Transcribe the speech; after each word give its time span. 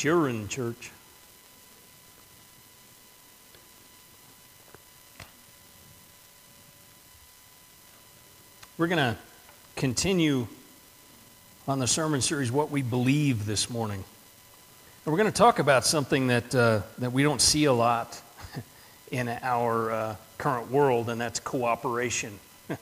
Cheering, 0.00 0.48
church. 0.48 0.90
We're 8.78 8.86
going 8.86 8.96
to 8.96 9.16
continue 9.76 10.46
on 11.68 11.80
the 11.80 11.86
sermon 11.86 12.22
series, 12.22 12.50
What 12.50 12.70
We 12.70 12.80
Believe, 12.80 13.44
this 13.44 13.68
morning. 13.68 14.02
And 15.04 15.12
we're 15.12 15.18
going 15.18 15.30
to 15.30 15.36
talk 15.36 15.58
about 15.58 15.84
something 15.84 16.28
that, 16.28 16.54
uh, 16.54 16.80
that 16.96 17.12
we 17.12 17.22
don't 17.22 17.42
see 17.42 17.66
a 17.66 17.72
lot 17.74 18.18
in 19.10 19.28
our 19.28 19.90
uh, 19.90 20.16
current 20.38 20.70
world, 20.70 21.10
and 21.10 21.20
that's 21.20 21.40
cooperation. 21.40 22.38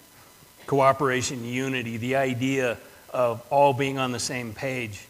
cooperation, 0.68 1.44
unity, 1.44 1.96
the 1.96 2.14
idea 2.14 2.78
of 3.12 3.44
all 3.50 3.72
being 3.72 3.98
on 3.98 4.12
the 4.12 4.20
same 4.20 4.54
page. 4.54 5.04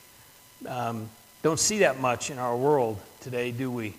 Um, 0.67 1.11
don't 1.43 1.61
see 1.61 1.81
that 1.81 2.01
much 2.01 2.31
in 2.31 2.39
our 2.39 2.57
world 2.57 2.99
today, 3.21 3.51
do 3.51 3.71
we? 3.71 3.95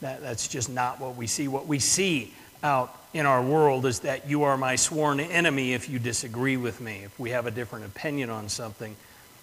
That, 0.00 0.22
that's 0.22 0.48
just 0.48 0.70
not 0.70 1.00
what 1.00 1.16
we 1.16 1.26
see. 1.26 1.48
What 1.48 1.66
we 1.66 1.78
see 1.78 2.32
out 2.62 2.94
in 3.14 3.26
our 3.26 3.42
world 3.42 3.86
is 3.86 4.00
that 4.00 4.28
you 4.28 4.44
are 4.44 4.56
my 4.56 4.76
sworn 4.76 5.20
enemy 5.20 5.72
if 5.72 5.88
you 5.88 5.98
disagree 5.98 6.56
with 6.56 6.80
me. 6.80 7.02
If 7.04 7.18
we 7.18 7.30
have 7.30 7.46
a 7.46 7.50
different 7.50 7.86
opinion 7.86 8.30
on 8.30 8.48
something, 8.48 8.94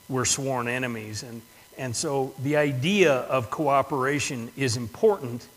we're 0.07 0.25
sworn 0.25 0.67
enemies. 0.67 1.23
And, 1.23 1.41
and 1.77 1.95
so 1.95 2.33
the 2.43 2.57
idea 2.57 3.13
of 3.13 3.49
cooperation 3.49 4.51
is 4.55 4.77
important, 4.77 5.47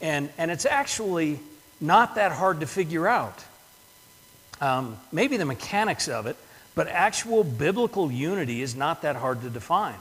and, 0.00 0.30
and 0.38 0.50
it's 0.50 0.66
actually 0.66 1.38
not 1.80 2.16
that 2.16 2.32
hard 2.32 2.60
to 2.60 2.66
figure 2.66 3.06
out. 3.06 3.44
Um, 4.60 4.98
maybe 5.12 5.36
the 5.36 5.44
mechanics 5.44 6.08
of 6.08 6.26
it, 6.26 6.36
but 6.74 6.88
actual 6.88 7.44
biblical 7.44 8.10
unity 8.10 8.62
is 8.62 8.74
not 8.74 9.02
that 9.02 9.16
hard 9.16 9.42
to 9.42 9.50
define. 9.50 9.96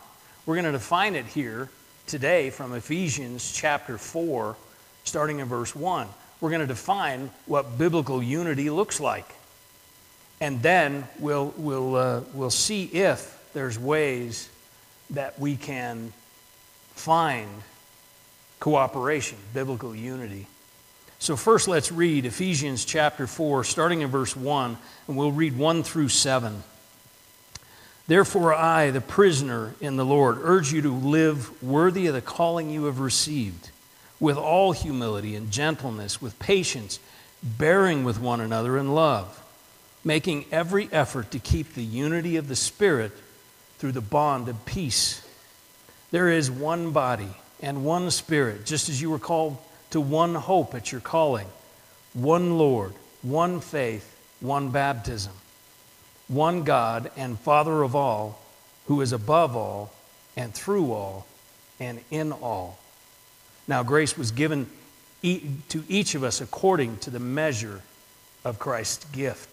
We're 0.47 0.55
going 0.55 0.65
to 0.65 0.71
define 0.71 1.15
it 1.15 1.25
here 1.25 1.67
today 2.05 2.51
from 2.51 2.73
Ephesians 2.73 3.51
chapter 3.51 3.97
4, 3.97 4.55
starting 5.03 5.39
in 5.39 5.47
verse 5.49 5.75
1. 5.75 6.07
We're 6.39 6.49
going 6.51 6.61
to 6.61 6.67
define 6.67 7.31
what 7.47 7.77
biblical 7.77 8.23
unity 8.23 8.69
looks 8.69 9.01
like. 9.01 9.29
And 10.39 10.61
then 10.61 11.05
we'll, 11.19 11.53
we'll, 11.57 11.95
uh, 11.97 12.21
we'll 12.33 12.49
see 12.49 12.85
if 12.85 13.37
there's 13.53 13.77
ways 13.77 14.47
that 15.09 15.37
we 15.37 15.57
can 15.57 16.13
find 16.95 17.49
cooperation, 18.61 19.37
biblical 19.53 19.93
unity. 19.93 20.47
So, 21.19 21.35
first, 21.35 21.67
let's 21.67 21.91
read 21.91 22.25
Ephesians 22.25 22.85
chapter 22.85 23.27
4, 23.27 23.65
starting 23.65 23.99
in 23.99 24.07
verse 24.07 24.33
1, 24.33 24.77
and 25.09 25.17
we'll 25.17 25.33
read 25.33 25.57
1 25.57 25.83
through 25.83 26.07
7. 26.07 26.63
Therefore, 28.07 28.53
I, 28.53 28.91
the 28.91 29.01
prisoner 29.01 29.75
in 29.81 29.97
the 29.97 30.05
Lord, 30.05 30.37
urge 30.41 30.71
you 30.71 30.81
to 30.81 30.93
live 30.93 31.61
worthy 31.61 32.07
of 32.07 32.13
the 32.13 32.21
calling 32.21 32.69
you 32.69 32.85
have 32.85 33.01
received, 33.01 33.69
with 34.19 34.37
all 34.37 34.71
humility 34.71 35.35
and 35.35 35.51
gentleness, 35.51 36.21
with 36.21 36.39
patience, 36.39 36.99
bearing 37.43 38.05
with 38.05 38.19
one 38.19 38.39
another 38.39 38.77
in 38.77 38.95
love, 38.95 39.43
making 40.05 40.45
every 40.51 40.87
effort 40.91 41.31
to 41.31 41.39
keep 41.39 41.73
the 41.73 41.83
unity 41.83 42.37
of 42.37 42.47
the 42.47 42.55
Spirit 42.55 43.11
through 43.77 43.91
the 43.91 44.01
bond 44.01 44.47
of 44.47 44.65
peace. 44.65 45.21
There 46.11 46.29
is 46.29 46.49
one 46.49 46.91
body 46.91 47.29
and 47.61 47.83
one 47.83 48.09
Spirit, 48.09 48.65
just 48.65 48.87
as 48.87 49.01
you 49.01 49.09
were 49.09 49.19
called 49.19 49.57
to 49.89 49.99
one 49.99 50.33
hope 50.33 50.73
at 50.73 50.93
your 50.93 51.01
calling, 51.01 51.47
one 52.13 52.57
Lord, 52.57 52.93
one 53.21 53.59
faith, 53.59 54.17
one 54.39 54.69
baptism 54.69 55.33
one 56.27 56.63
God 56.63 57.11
and 57.15 57.39
Father 57.39 57.83
of 57.83 57.95
all, 57.95 58.41
who 58.87 59.01
is 59.01 59.13
above 59.13 59.55
all 59.55 59.93
and 60.35 60.53
through 60.53 60.91
all 60.91 61.25
and 61.79 61.99
in 62.11 62.31
all. 62.31 62.77
Now, 63.67 63.83
grace 63.83 64.17
was 64.17 64.31
given 64.31 64.69
to 65.21 65.83
each 65.89 66.15
of 66.15 66.23
us 66.23 66.41
according 66.41 66.97
to 66.97 67.09
the 67.09 67.19
measure 67.19 67.81
of 68.45 68.59
Christ's 68.59 69.05
gift. 69.05 69.49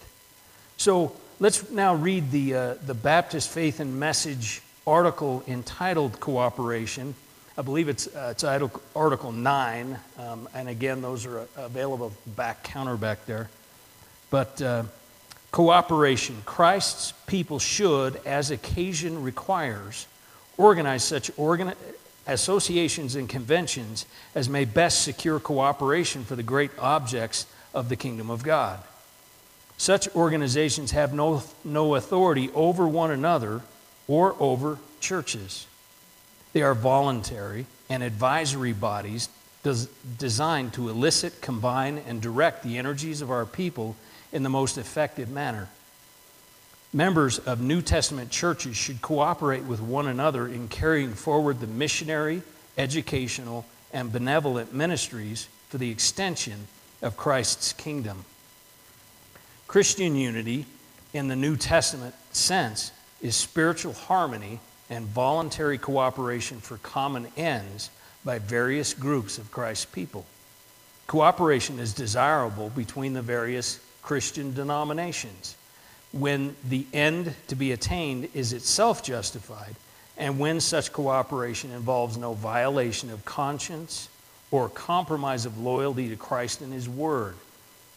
So 0.76 1.16
let's 1.40 1.70
now 1.70 1.94
read 1.94 2.30
the, 2.30 2.54
uh, 2.54 2.74
the 2.86 2.94
Baptist 2.94 3.50
Faith 3.50 3.80
and 3.80 3.98
Message 3.98 4.62
article 4.86 5.42
entitled 5.48 6.20
Cooperation. 6.20 7.14
I 7.56 7.62
believe 7.62 7.88
it's, 7.88 8.06
uh, 8.08 8.28
it's 8.32 8.44
Article 8.44 9.32
9, 9.32 9.98
um, 10.18 10.48
and 10.54 10.68
again, 10.68 11.02
those 11.02 11.24
are 11.24 11.46
available 11.56 12.12
back 12.26 12.64
counter 12.64 12.96
back 12.96 13.26
there. 13.26 13.48
But 14.30 14.60
uh, 14.60 14.84
Cooperation. 15.54 16.42
Christ's 16.44 17.12
people 17.28 17.60
should, 17.60 18.20
as 18.26 18.50
occasion 18.50 19.22
requires, 19.22 20.08
organize 20.56 21.04
such 21.04 21.30
associations 22.26 23.14
and 23.14 23.28
conventions 23.28 24.04
as 24.34 24.48
may 24.48 24.64
best 24.64 25.04
secure 25.04 25.38
cooperation 25.38 26.24
for 26.24 26.34
the 26.34 26.42
great 26.42 26.72
objects 26.76 27.46
of 27.72 27.88
the 27.88 27.94
kingdom 27.94 28.30
of 28.30 28.42
God. 28.42 28.80
Such 29.76 30.12
organizations 30.16 30.90
have 30.90 31.14
no, 31.14 31.44
no 31.64 31.94
authority 31.94 32.50
over 32.52 32.88
one 32.88 33.12
another 33.12 33.60
or 34.08 34.34
over 34.40 34.80
churches. 34.98 35.68
They 36.52 36.62
are 36.62 36.74
voluntary 36.74 37.66
and 37.88 38.02
advisory 38.02 38.72
bodies 38.72 39.28
des- 39.62 39.86
designed 40.18 40.72
to 40.72 40.88
elicit, 40.88 41.40
combine, 41.40 41.98
and 42.08 42.20
direct 42.20 42.64
the 42.64 42.76
energies 42.76 43.22
of 43.22 43.30
our 43.30 43.46
people 43.46 43.94
in 44.34 44.42
the 44.42 44.50
most 44.50 44.76
effective 44.76 45.30
manner. 45.30 45.68
Members 46.92 47.38
of 47.38 47.60
New 47.60 47.80
Testament 47.80 48.30
churches 48.30 48.76
should 48.76 49.00
cooperate 49.00 49.62
with 49.62 49.80
one 49.80 50.06
another 50.06 50.46
in 50.46 50.68
carrying 50.68 51.14
forward 51.14 51.60
the 51.60 51.66
missionary, 51.66 52.42
educational, 52.76 53.64
and 53.92 54.12
benevolent 54.12 54.74
ministries 54.74 55.48
for 55.68 55.78
the 55.78 55.90
extension 55.90 56.66
of 57.00 57.16
Christ's 57.16 57.72
kingdom. 57.72 58.24
Christian 59.68 60.16
unity, 60.16 60.66
in 61.12 61.28
the 61.28 61.36
New 61.36 61.56
Testament 61.56 62.14
sense, 62.32 62.92
is 63.22 63.36
spiritual 63.36 63.92
harmony 63.92 64.60
and 64.90 65.06
voluntary 65.06 65.78
cooperation 65.78 66.58
for 66.58 66.76
common 66.78 67.28
ends 67.36 67.90
by 68.24 68.38
various 68.38 68.94
groups 68.94 69.38
of 69.38 69.50
Christ's 69.50 69.86
people. 69.86 70.26
Cooperation 71.06 71.78
is 71.78 71.94
desirable 71.94 72.70
between 72.70 73.12
the 73.12 73.22
various 73.22 73.78
Christian 74.04 74.52
denominations 74.52 75.56
when 76.12 76.54
the 76.68 76.86
end 76.92 77.34
to 77.48 77.56
be 77.56 77.72
attained 77.72 78.28
is 78.34 78.52
itself 78.52 79.02
justified 79.02 79.74
and 80.16 80.38
when 80.38 80.60
such 80.60 80.92
cooperation 80.92 81.72
involves 81.72 82.16
no 82.16 82.34
violation 82.34 83.10
of 83.10 83.24
conscience 83.24 84.08
or 84.50 84.68
compromise 84.68 85.46
of 85.46 85.58
loyalty 85.58 86.08
to 86.10 86.16
Christ 86.16 86.60
and 86.60 86.72
His 86.72 86.88
Word 86.88 87.34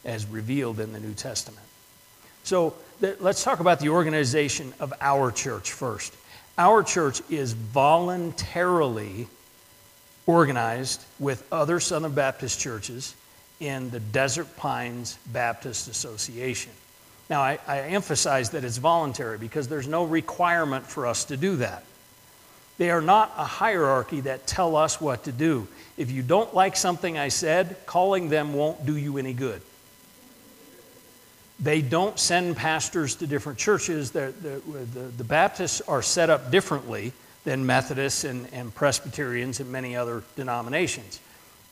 as 0.04 0.26
revealed 0.26 0.80
in 0.80 0.92
the 0.92 0.98
New 0.98 1.14
Testament. 1.14 1.64
So 2.42 2.74
th- 3.00 3.20
let's 3.20 3.44
talk 3.44 3.60
about 3.60 3.78
the 3.78 3.90
organization 3.90 4.72
of 4.80 4.92
our 5.00 5.30
church 5.30 5.72
first. 5.72 6.14
Our 6.56 6.82
church 6.82 7.20
is 7.30 7.52
voluntarily 7.52 9.28
organized 10.26 11.04
with 11.20 11.46
other 11.52 11.78
Southern 11.78 12.12
Baptist 12.12 12.58
churches 12.58 13.14
in 13.60 13.90
the 13.90 14.00
Desert 14.00 14.56
Pines 14.56 15.18
Baptist 15.32 15.88
Association. 15.88 16.72
Now, 17.28 17.42
I, 17.42 17.58
I, 17.66 17.80
emphasize 17.80 18.50
that 18.50 18.64
it's 18.64 18.78
voluntary 18.78 19.36
because 19.36 19.68
there's 19.68 19.88
no 19.88 20.04
requirement 20.04 20.86
for 20.86 21.06
us 21.06 21.24
to 21.26 21.36
do 21.36 21.56
that. 21.56 21.84
They 22.78 22.90
are 22.90 23.02
not 23.02 23.32
a 23.36 23.44
hierarchy 23.44 24.20
that 24.20 24.46
tell 24.46 24.76
us 24.76 25.00
what 25.00 25.24
to 25.24 25.32
do. 25.32 25.66
If 25.96 26.10
you 26.10 26.22
don't 26.22 26.54
like 26.54 26.76
something 26.76 27.18
I 27.18 27.28
said, 27.28 27.76
calling 27.84 28.28
them 28.28 28.54
won't 28.54 28.86
do 28.86 28.96
you 28.96 29.18
any 29.18 29.34
good. 29.34 29.60
They 31.60 31.82
don't 31.82 32.18
send 32.18 32.56
pastors 32.56 33.16
to 33.16 33.26
different 33.26 33.58
churches. 33.58 34.12
The, 34.12 34.32
the, 35.16 35.24
Baptists 35.24 35.80
are 35.82 36.02
set 36.02 36.30
up 36.30 36.52
differently 36.52 37.12
than 37.44 37.66
Methodists 37.66 38.22
and, 38.22 38.46
and 38.52 38.72
Presbyterians 38.72 39.58
and 39.58 39.70
many 39.72 39.96
other 39.96 40.22
denominations. 40.36 41.18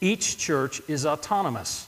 Each 0.01 0.37
church 0.37 0.83
is 0.89 1.07
autonomous. 1.07 1.87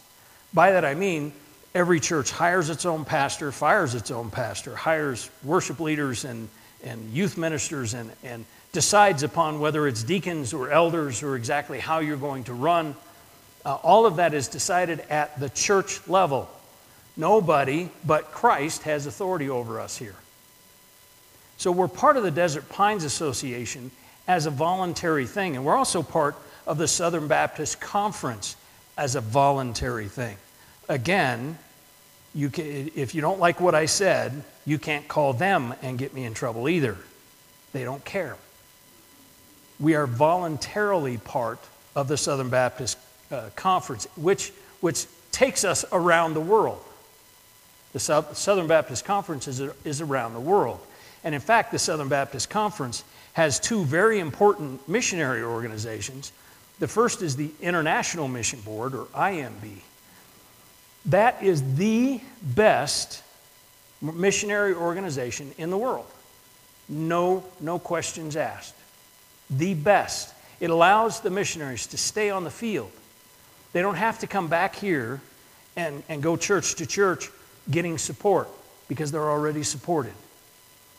By 0.54 0.72
that 0.72 0.84
I 0.84 0.94
mean, 0.94 1.32
every 1.74 2.00
church 2.00 2.30
hires 2.30 2.70
its 2.70 2.86
own 2.86 3.04
pastor, 3.04 3.52
fires 3.52 3.94
its 3.94 4.10
own 4.10 4.30
pastor, 4.30 4.74
hires 4.74 5.30
worship 5.44 5.80
leaders 5.80 6.24
and, 6.24 6.48
and 6.82 7.10
youth 7.12 7.36
ministers, 7.36 7.94
and, 7.94 8.10
and 8.24 8.44
decides 8.72 9.22
upon 9.22 9.60
whether 9.60 9.86
it's 9.86 10.02
deacons 10.02 10.52
or 10.52 10.70
elders 10.70 11.22
or 11.22 11.36
exactly 11.36 11.78
how 11.78 11.98
you're 11.98 12.16
going 12.16 12.44
to 12.44 12.54
run. 12.54 12.94
Uh, 13.64 13.74
all 13.76 14.06
of 14.06 14.16
that 14.16 14.34
is 14.34 14.48
decided 14.48 15.00
at 15.10 15.38
the 15.38 15.50
church 15.50 16.06
level. 16.08 16.48
Nobody 17.16 17.90
but 18.06 18.30
Christ 18.30 18.82
has 18.84 19.06
authority 19.06 19.50
over 19.50 19.80
us 19.80 19.96
here. 19.96 20.14
So 21.58 21.72
we're 21.72 21.88
part 21.88 22.16
of 22.16 22.22
the 22.22 22.30
Desert 22.30 22.68
Pines 22.68 23.02
Association 23.02 23.90
as 24.28 24.46
a 24.46 24.50
voluntary 24.50 25.26
thing, 25.26 25.56
and 25.56 25.64
we're 25.64 25.76
also 25.76 26.02
part 26.02 26.36
of 26.68 26.78
the 26.78 26.86
Southern 26.86 27.26
Baptist 27.28 27.80
Conference 27.80 28.54
as 28.96 29.16
a 29.16 29.20
voluntary 29.22 30.06
thing. 30.06 30.36
Again, 30.88 31.58
you 32.34 32.50
can, 32.50 32.90
if 32.94 33.14
you 33.14 33.22
don't 33.22 33.40
like 33.40 33.58
what 33.58 33.74
I 33.74 33.86
said, 33.86 34.44
you 34.66 34.78
can't 34.78 35.08
call 35.08 35.32
them 35.32 35.74
and 35.82 35.98
get 35.98 36.12
me 36.12 36.24
in 36.24 36.34
trouble 36.34 36.68
either. 36.68 36.96
They 37.72 37.84
don't 37.84 38.04
care. 38.04 38.36
we 39.80 39.94
are 39.94 40.06
voluntarily 40.06 41.18
part 41.18 41.58
of 41.94 42.08
the 42.08 42.16
Southern 42.16 42.50
Baptist 42.50 42.98
uh, 43.30 43.50
Conference, 43.56 44.06
which, 44.16 44.52
which 44.80 45.06
takes 45.32 45.64
us 45.64 45.84
around 45.92 46.34
the 46.34 46.40
world. 46.40 46.82
The 47.92 48.00
Southern 48.00 48.66
Baptist 48.66 49.04
Conference 49.04 49.48
is, 49.48 49.60
is 49.84 50.00
around 50.00 50.34
the 50.34 50.40
world. 50.40 50.80
And 51.24 51.34
in 51.34 51.40
fact, 51.40 51.72
the 51.72 51.78
Southern 51.78 52.08
Baptist 52.08 52.50
Conference 52.50 53.04
has 53.32 53.58
two 53.58 53.84
very 53.84 54.18
important 54.18 54.86
missionary 54.88 55.42
organizations. 55.42 56.32
The 56.78 56.88
first 56.88 57.22
is 57.22 57.36
the 57.36 57.50
International 57.60 58.28
Mission 58.28 58.60
Board, 58.60 58.94
or 58.94 59.04
IMB. 59.06 59.78
That 61.06 61.42
is 61.42 61.76
the 61.76 62.20
best 62.42 63.22
missionary 64.00 64.74
organization 64.74 65.52
in 65.58 65.70
the 65.70 65.78
world. 65.78 66.06
No, 66.88 67.44
no 67.60 67.78
questions 67.78 68.36
asked. 68.36 68.74
The 69.50 69.74
best. 69.74 70.34
It 70.60 70.70
allows 70.70 71.20
the 71.20 71.30
missionaries 71.30 71.86
to 71.88 71.98
stay 71.98 72.30
on 72.30 72.44
the 72.44 72.50
field. 72.50 72.90
They 73.72 73.82
don't 73.82 73.96
have 73.96 74.20
to 74.20 74.26
come 74.26 74.48
back 74.48 74.74
here 74.74 75.20
and, 75.76 76.02
and 76.08 76.22
go 76.22 76.36
church 76.36 76.76
to 76.76 76.86
church 76.86 77.30
getting 77.70 77.98
support 77.98 78.48
because 78.88 79.12
they're 79.12 79.30
already 79.30 79.62
supported. 79.62 80.14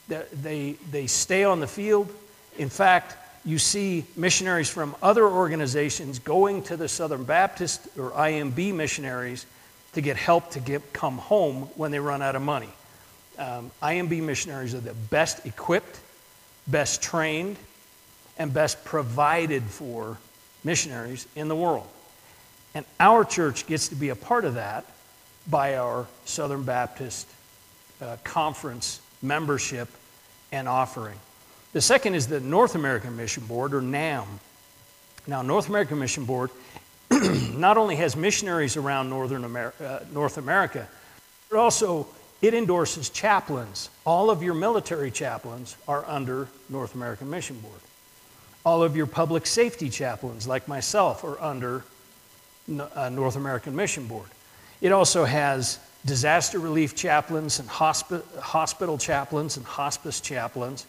They, 0.07 0.23
they 0.33 0.71
they 0.91 1.07
stay 1.07 1.43
on 1.43 1.59
the 1.59 1.67
field. 1.67 2.09
In 2.57 2.69
fact, 2.69 3.15
you 3.45 3.57
see 3.57 4.05
missionaries 4.15 4.69
from 4.69 4.95
other 5.01 5.25
organizations 5.25 6.19
going 6.19 6.63
to 6.63 6.77
the 6.77 6.87
Southern 6.87 7.23
Baptist 7.23 7.87
or 7.97 8.11
IMB 8.11 8.73
missionaries 8.73 9.45
to 9.93 10.01
get 10.01 10.17
help 10.17 10.51
to 10.51 10.59
get, 10.59 10.93
come 10.93 11.17
home 11.17 11.63
when 11.75 11.91
they 11.91 11.99
run 11.99 12.21
out 12.21 12.35
of 12.35 12.41
money. 12.41 12.69
Um, 13.37 13.71
IMB 13.81 14.21
missionaries 14.21 14.73
are 14.73 14.79
the 14.79 14.93
best 14.93 15.45
equipped, 15.45 15.99
best 16.67 17.01
trained, 17.01 17.57
and 18.37 18.53
best 18.53 18.83
provided 18.85 19.63
for 19.63 20.17
missionaries 20.63 21.27
in 21.35 21.47
the 21.47 21.55
world. 21.55 21.87
And 22.75 22.85
our 22.99 23.25
church 23.25 23.65
gets 23.65 23.87
to 23.89 23.95
be 23.95 24.09
a 24.09 24.15
part 24.15 24.45
of 24.45 24.55
that 24.55 24.85
by 25.49 25.77
our 25.77 26.05
Southern 26.25 26.63
Baptist 26.63 27.27
uh, 28.01 28.17
Conference 28.23 29.01
membership 29.21 29.89
and 30.51 30.67
offering. 30.67 31.17
The 31.71 31.81
second 31.81 32.15
is 32.15 32.27
the 32.27 32.39
North 32.39 32.75
American 32.75 33.15
Mission 33.15 33.45
Board, 33.45 33.73
or 33.73 33.81
NAM. 33.81 34.25
Now, 35.27 35.41
North 35.41 35.69
American 35.69 35.99
Mission 35.99 36.25
Board 36.25 36.49
not 37.11 37.77
only 37.77 37.95
has 37.97 38.15
missionaries 38.15 38.75
around 38.75 39.09
Northern 39.09 39.45
Amer- 39.45 39.73
uh, 39.83 39.99
North 40.11 40.37
America, 40.37 40.87
but 41.49 41.59
also 41.59 42.07
it 42.41 42.53
endorses 42.53 43.09
chaplains. 43.09 43.89
All 44.05 44.29
of 44.29 44.41
your 44.41 44.53
military 44.53 45.11
chaplains 45.11 45.75
are 45.87 46.05
under 46.07 46.47
North 46.69 46.95
American 46.95 47.29
Mission 47.29 47.59
Board. 47.59 47.79
All 48.65 48.81
of 48.81 48.95
your 48.95 49.07
public 49.07 49.45
safety 49.45 49.89
chaplains, 49.89 50.47
like 50.47 50.67
myself, 50.67 51.23
are 51.23 51.39
under 51.41 51.83
uh, 52.95 53.09
North 53.09 53.35
American 53.35 53.75
Mission 53.75 54.07
Board. 54.07 54.27
It 54.81 54.91
also 54.91 55.25
has 55.25 55.79
disaster 56.05 56.59
relief 56.59 56.95
chaplains 56.95 57.59
and 57.59 57.67
hospi- 57.69 58.23
hospital 58.39 58.97
chaplains 58.97 59.57
and 59.57 59.65
hospice 59.65 60.21
chaplains, 60.21 60.85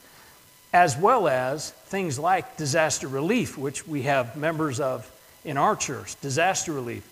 as 0.72 0.96
well 0.96 1.28
as 1.28 1.70
things 1.70 2.18
like 2.18 2.56
disaster 2.56 3.08
relief, 3.08 3.58
which 3.58 3.86
we 3.86 4.02
have 4.02 4.36
members 4.36 4.80
of 4.80 5.10
in 5.44 5.56
our 5.56 5.74
church. 5.74 6.20
Disaster 6.20 6.72
relief, 6.72 7.06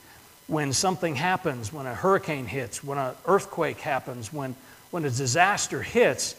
when 0.46 0.72
something 0.72 1.14
happens, 1.16 1.72
when 1.72 1.87
a 1.87 1.94
hurricane 1.94 2.46
hits, 2.46 2.84
when 2.84 2.99
an 2.99 3.14
earthquake 3.26 3.81
happens, 3.81 4.32
when, 4.32 4.55
when 4.90 5.05
a 5.05 5.10
disaster 5.10 5.82
hits, 5.82 6.34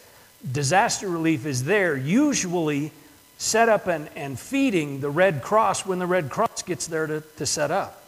disaster 0.50 1.08
relief 1.08 1.46
is 1.46 1.64
there, 1.64 1.96
usually 1.96 2.92
set 3.38 3.68
up 3.68 3.86
and, 3.86 4.08
and 4.16 4.38
feeding 4.38 5.00
the 5.00 5.10
Red 5.10 5.42
Cross 5.42 5.86
when 5.86 5.98
the 5.98 6.06
Red 6.06 6.30
Cross 6.30 6.62
gets 6.62 6.86
there 6.86 7.06
to, 7.06 7.20
to 7.36 7.46
set 7.46 7.70
up. 7.70 8.02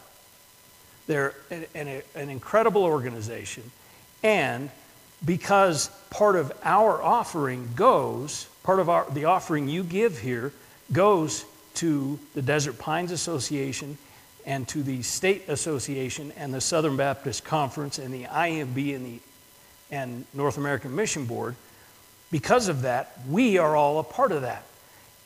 They're 1.07 1.35
an, 1.51 1.67
an, 1.75 2.03
an 2.15 2.29
incredible 2.31 2.85
organization. 2.85 3.71
And 4.23 4.71
because 5.25 5.89
part 6.11 6.37
of 6.37 6.53
our 6.65 7.03
offering 7.03 7.71
goes, 7.75 8.47
part 8.63 8.81
of 8.81 8.89
our, 8.89 9.07
the 9.11 9.27
offering 9.27 9.69
you 9.69 9.83
give 9.85 10.19
here 10.19 10.53
goes 10.93 11.45
to 11.75 12.19
the 12.35 12.43
Desert 12.43 12.79
Pines 12.79 13.13
Association 13.13 13.99
and 14.45 14.67
to 14.69 14.83
the 14.83 15.03
State 15.03 15.49
Association 15.49 16.33
and 16.37 16.53
the 16.53 16.61
Southern 16.61 16.97
Baptist 16.97 17.45
Conference 17.45 17.99
and 17.99 18.13
the 18.13 18.25
IMB 18.25 18.97
and 18.97 19.07
the 19.07 19.21
and 19.91 20.25
North 20.33 20.57
American 20.57 20.97
Mission 20.97 21.27
Board. 21.27 21.55
Because 22.31 22.69
of 22.69 22.83
that, 22.83 23.13
we 23.29 23.59
are 23.59 23.77
all 23.77 23.99
a 23.99 24.03
part 24.03 24.33
of 24.33 24.41
that. 24.41 24.65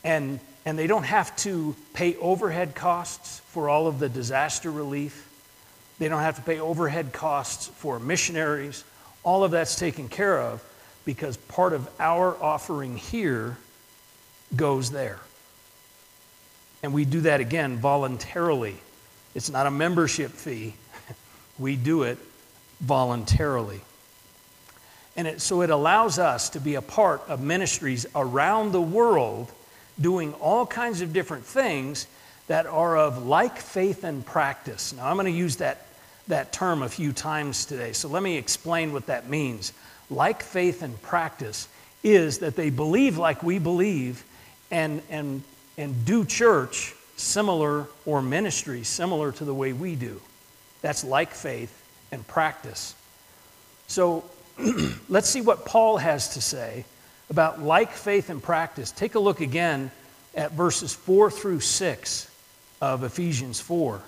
And, 0.03 0.41
and 0.65 0.77
they 0.77 0.89
don't 0.89 1.05
have 1.05 1.37
to 1.37 1.77
pay 1.95 2.17
overhead 2.17 2.75
costs 2.75 3.39
for 3.47 3.69
all 3.69 3.87
of 3.87 4.01
the 4.01 4.09
disaster 4.09 4.71
relief 4.73 5.27
they 5.99 6.09
don't 6.09 6.21
have 6.21 6.37
to 6.37 6.43
pay 6.43 6.61
overhead 6.61 7.13
costs 7.13 7.67
for 7.67 7.99
missionaries. 7.99 8.85
All 9.23 9.45
of 9.45 9.51
that's 9.51 9.77
taken 9.77 10.09
care 10.09 10.39
of 10.41 10.63
because 11.07 11.39
part 11.39 11.73
of 11.73 11.89
our 11.99 12.37
offering 12.43 12.99
here 12.99 13.57
goes 14.55 14.91
there. 14.91 15.19
And 16.83 16.93
we 16.93 17.07
do 17.07 17.23
that 17.23 17.41
again 17.41 17.79
voluntarily. 17.79 18.77
It's 19.35 19.49
not 19.49 19.67
a 19.67 19.71
membership 19.71 20.33
fee, 20.33 20.75
we 21.59 21.77
do 21.77 22.03
it 22.03 22.19
voluntarily. 22.81 23.81
And 25.17 25.27
it, 25.27 25.41
so 25.41 25.63
it 25.63 25.71
allows 25.71 26.19
us 26.19 26.51
to 26.51 26.61
be 26.61 26.75
a 26.75 26.83
part 26.83 27.23
of 27.27 27.41
ministries 27.41 28.05
around 28.15 28.73
the 28.73 28.83
world 28.83 29.51
doing 29.99 30.35
all 30.35 30.67
kinds 30.67 31.01
of 31.01 31.15
different 31.15 31.47
things 31.47 32.07
that 32.49 32.67
are 32.67 32.99
of 32.99 33.25
like 33.25 33.57
faith 33.57 34.05
and 34.05 34.27
practice. 34.27 34.93
Now, 34.93 35.09
I'm 35.09 35.17
going 35.17 35.25
to 35.25 35.33
use 35.33 35.57
that 35.57 35.87
that 36.29 36.53
term 36.53 36.83
a 36.83 36.89
few 36.89 37.13
times 37.13 37.65
today. 37.67 37.93
So 37.93 38.09
let 38.09 38.23
me 38.23 38.37
explain 38.37 38.93
what 38.93 39.07
that 39.07 39.29
means. 39.29 39.73
Like 40.11 40.43
faith 40.43 40.83
and 40.83 41.01
practice 41.03 41.69
is 42.03 42.39
that 42.39 42.57
they 42.57 42.71
believe 42.71 43.19
like 43.19 43.43
we 43.43 43.59
believe 43.59 44.25
and, 44.71 45.03
and, 45.11 45.43
and 45.77 46.05
do 46.05 46.25
church 46.25 46.95
similar 47.17 47.87
or 48.05 48.23
ministry 48.23 48.85
similar 48.85 49.33
to 49.33 49.45
the 49.45 49.55
way 49.55 49.73
we 49.73 49.97
do. 49.97 50.21
That's 50.83 51.03
like 51.03 51.33
faith 51.33 51.83
and 52.13 52.27
practice. 52.27 52.95
So 53.89 54.25
let's 55.09 55.29
see 55.29 55.41
what 55.41 55.65
Paul 55.65 55.97
has 55.99 56.35
to 56.35 56.41
say 56.41 56.85
about 57.31 57.61
like 57.61 57.93
faith 57.93 58.31
and 58.31 58.43
practice. 58.43 58.91
Take 58.93 59.15
a 59.15 59.19
look 59.19 59.41
again 59.41 59.91
at 60.35 60.53
verses 60.53 60.95
4 60.95 61.31
through 61.31 61.61
6 61.61 62.31
of 62.81 63.03
Ephesians 63.03 63.59
4. 63.61 64.01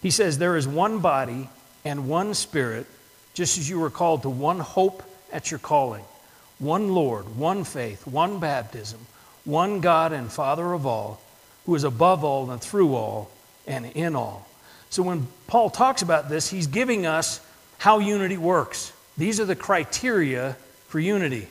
He 0.00 0.10
says, 0.10 0.38
There 0.38 0.56
is 0.56 0.66
one 0.66 1.00
body 1.00 1.48
and 1.84 2.08
one 2.08 2.34
spirit, 2.34 2.86
just 3.34 3.58
as 3.58 3.68
you 3.68 3.80
were 3.80 3.90
called 3.90 4.22
to 4.22 4.30
one 4.30 4.60
hope 4.60 5.02
at 5.32 5.50
your 5.50 5.58
calling, 5.58 6.04
one 6.58 6.94
Lord, 6.94 7.36
one 7.36 7.64
faith, 7.64 8.06
one 8.06 8.40
baptism, 8.40 9.00
one 9.44 9.80
God 9.80 10.12
and 10.12 10.30
Father 10.30 10.72
of 10.72 10.86
all, 10.86 11.20
who 11.66 11.74
is 11.74 11.84
above 11.84 12.24
all 12.24 12.50
and 12.50 12.60
through 12.60 12.94
all 12.94 13.30
and 13.66 13.86
in 13.86 14.16
all. 14.16 14.48
So 14.90 15.02
when 15.02 15.26
Paul 15.46 15.70
talks 15.70 16.02
about 16.02 16.28
this, 16.28 16.48
he's 16.48 16.66
giving 16.66 17.06
us 17.06 17.40
how 17.78 17.98
unity 17.98 18.36
works. 18.36 18.92
These 19.16 19.40
are 19.40 19.44
the 19.44 19.56
criteria 19.56 20.56
for 20.88 20.98
unity. 20.98 21.48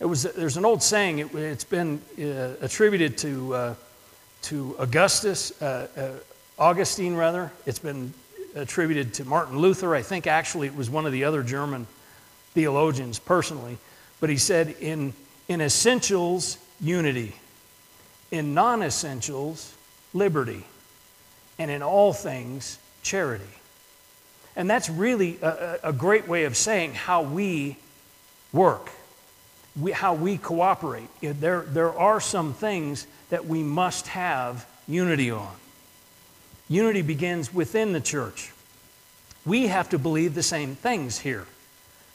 It 0.00 0.06
was, 0.06 0.22
there's 0.22 0.56
an 0.56 0.64
old 0.64 0.82
saying, 0.82 1.18
it, 1.20 1.28
has 1.30 1.64
been 1.64 2.00
uh, 2.18 2.54
attributed 2.60 3.18
to, 3.18 3.54
uh, 3.54 3.74
to 4.42 4.76
Augustus, 4.78 5.60
uh, 5.62 5.88
uh 5.96 6.10
Augustine, 6.60 7.14
rather. 7.14 7.52
It's 7.66 7.78
been 7.78 8.12
attributed 8.56 9.14
to 9.14 9.24
Martin 9.24 9.58
Luther. 9.58 9.94
I 9.94 10.02
think 10.02 10.26
actually 10.26 10.66
it 10.66 10.74
was 10.74 10.90
one 10.90 11.06
of 11.06 11.12
the 11.12 11.24
other 11.24 11.44
German 11.44 11.86
theologians 12.54 13.18
personally. 13.18 13.78
But 14.20 14.30
he 14.30 14.36
said, 14.36 14.74
in, 14.80 15.12
in 15.48 15.60
essentials, 15.60 16.58
unity. 16.80 17.34
In 18.30 18.54
non 18.54 18.82
essentials, 18.82 19.74
liberty. 20.12 20.64
And 21.58 21.70
in 21.70 21.82
all 21.82 22.12
things, 22.12 22.78
charity. 23.02 23.44
And 24.56 24.68
that's 24.68 24.90
really 24.90 25.38
a, 25.40 25.78
a 25.84 25.92
great 25.92 26.26
way 26.26 26.44
of 26.44 26.56
saying 26.56 26.94
how 26.94 27.22
we 27.22 27.76
work, 28.52 28.90
we, 29.80 29.92
how 29.92 30.14
we 30.14 30.36
cooperate. 30.36 31.08
There, 31.20 31.62
there 31.62 31.96
are 31.96 32.20
some 32.20 32.54
things 32.54 33.06
that 33.30 33.46
we 33.46 33.62
must 33.62 34.08
have 34.08 34.66
unity 34.88 35.30
on. 35.30 35.54
Unity 36.68 37.02
begins 37.02 37.54
within 37.54 37.92
the 37.92 38.00
church. 38.00 38.52
We 39.46 39.68
have 39.68 39.88
to 39.90 39.98
believe 39.98 40.34
the 40.34 40.42
same 40.42 40.74
things 40.74 41.18
here. 41.20 41.46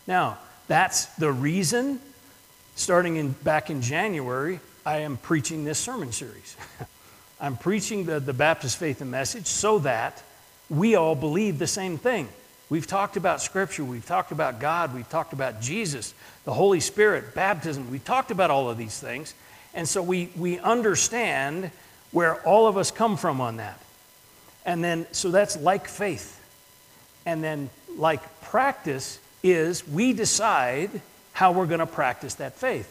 Now, 0.07 0.37
that's 0.67 1.05
the 1.15 1.31
reason, 1.31 1.99
starting 2.75 3.15
in, 3.15 3.31
back 3.31 3.69
in 3.69 3.81
January, 3.81 4.59
I 4.85 4.99
am 4.99 5.17
preaching 5.17 5.63
this 5.63 5.79
sermon 5.79 6.11
series. 6.11 6.57
I'm 7.41 7.57
preaching 7.57 8.05
the, 8.05 8.19
the 8.19 8.33
Baptist 8.33 8.77
faith 8.77 9.01
and 9.01 9.11
message 9.11 9.47
so 9.47 9.79
that 9.79 10.21
we 10.69 10.95
all 10.95 11.15
believe 11.15 11.59
the 11.59 11.67
same 11.67 11.97
thing. 11.97 12.27
We've 12.69 12.87
talked 12.87 13.17
about 13.17 13.41
Scripture, 13.41 13.83
we've 13.83 14.05
talked 14.05 14.31
about 14.31 14.59
God, 14.59 14.95
we've 14.95 15.09
talked 15.09 15.33
about 15.33 15.61
Jesus, 15.61 16.13
the 16.45 16.53
Holy 16.53 16.79
Spirit, 16.79 17.35
baptism, 17.35 17.91
we've 17.91 18.03
talked 18.03 18.31
about 18.31 18.49
all 18.49 18.69
of 18.69 18.77
these 18.77 18.97
things. 18.99 19.33
And 19.73 19.87
so 19.87 20.01
we, 20.01 20.29
we 20.35 20.59
understand 20.59 21.71
where 22.11 22.35
all 22.47 22.67
of 22.67 22.77
us 22.77 22.91
come 22.91 23.17
from 23.17 23.41
on 23.41 23.57
that. 23.57 23.79
And 24.65 24.83
then, 24.83 25.07
so 25.11 25.29
that's 25.29 25.57
like 25.57 25.87
faith. 25.87 26.39
And 27.25 27.43
then, 27.43 27.69
like 27.97 28.41
practice 28.41 29.19
is 29.43 29.85
we 29.87 30.13
decide 30.13 30.89
how 31.33 31.51
we're 31.51 31.65
going 31.65 31.79
to 31.79 31.85
practice 31.85 32.35
that 32.35 32.55
faith, 32.55 32.89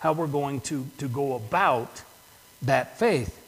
how 0.00 0.12
we're 0.12 0.26
going 0.26 0.60
to, 0.62 0.84
to 0.98 1.08
go 1.08 1.34
about 1.34 2.02
that 2.62 2.98
faith. 2.98 3.40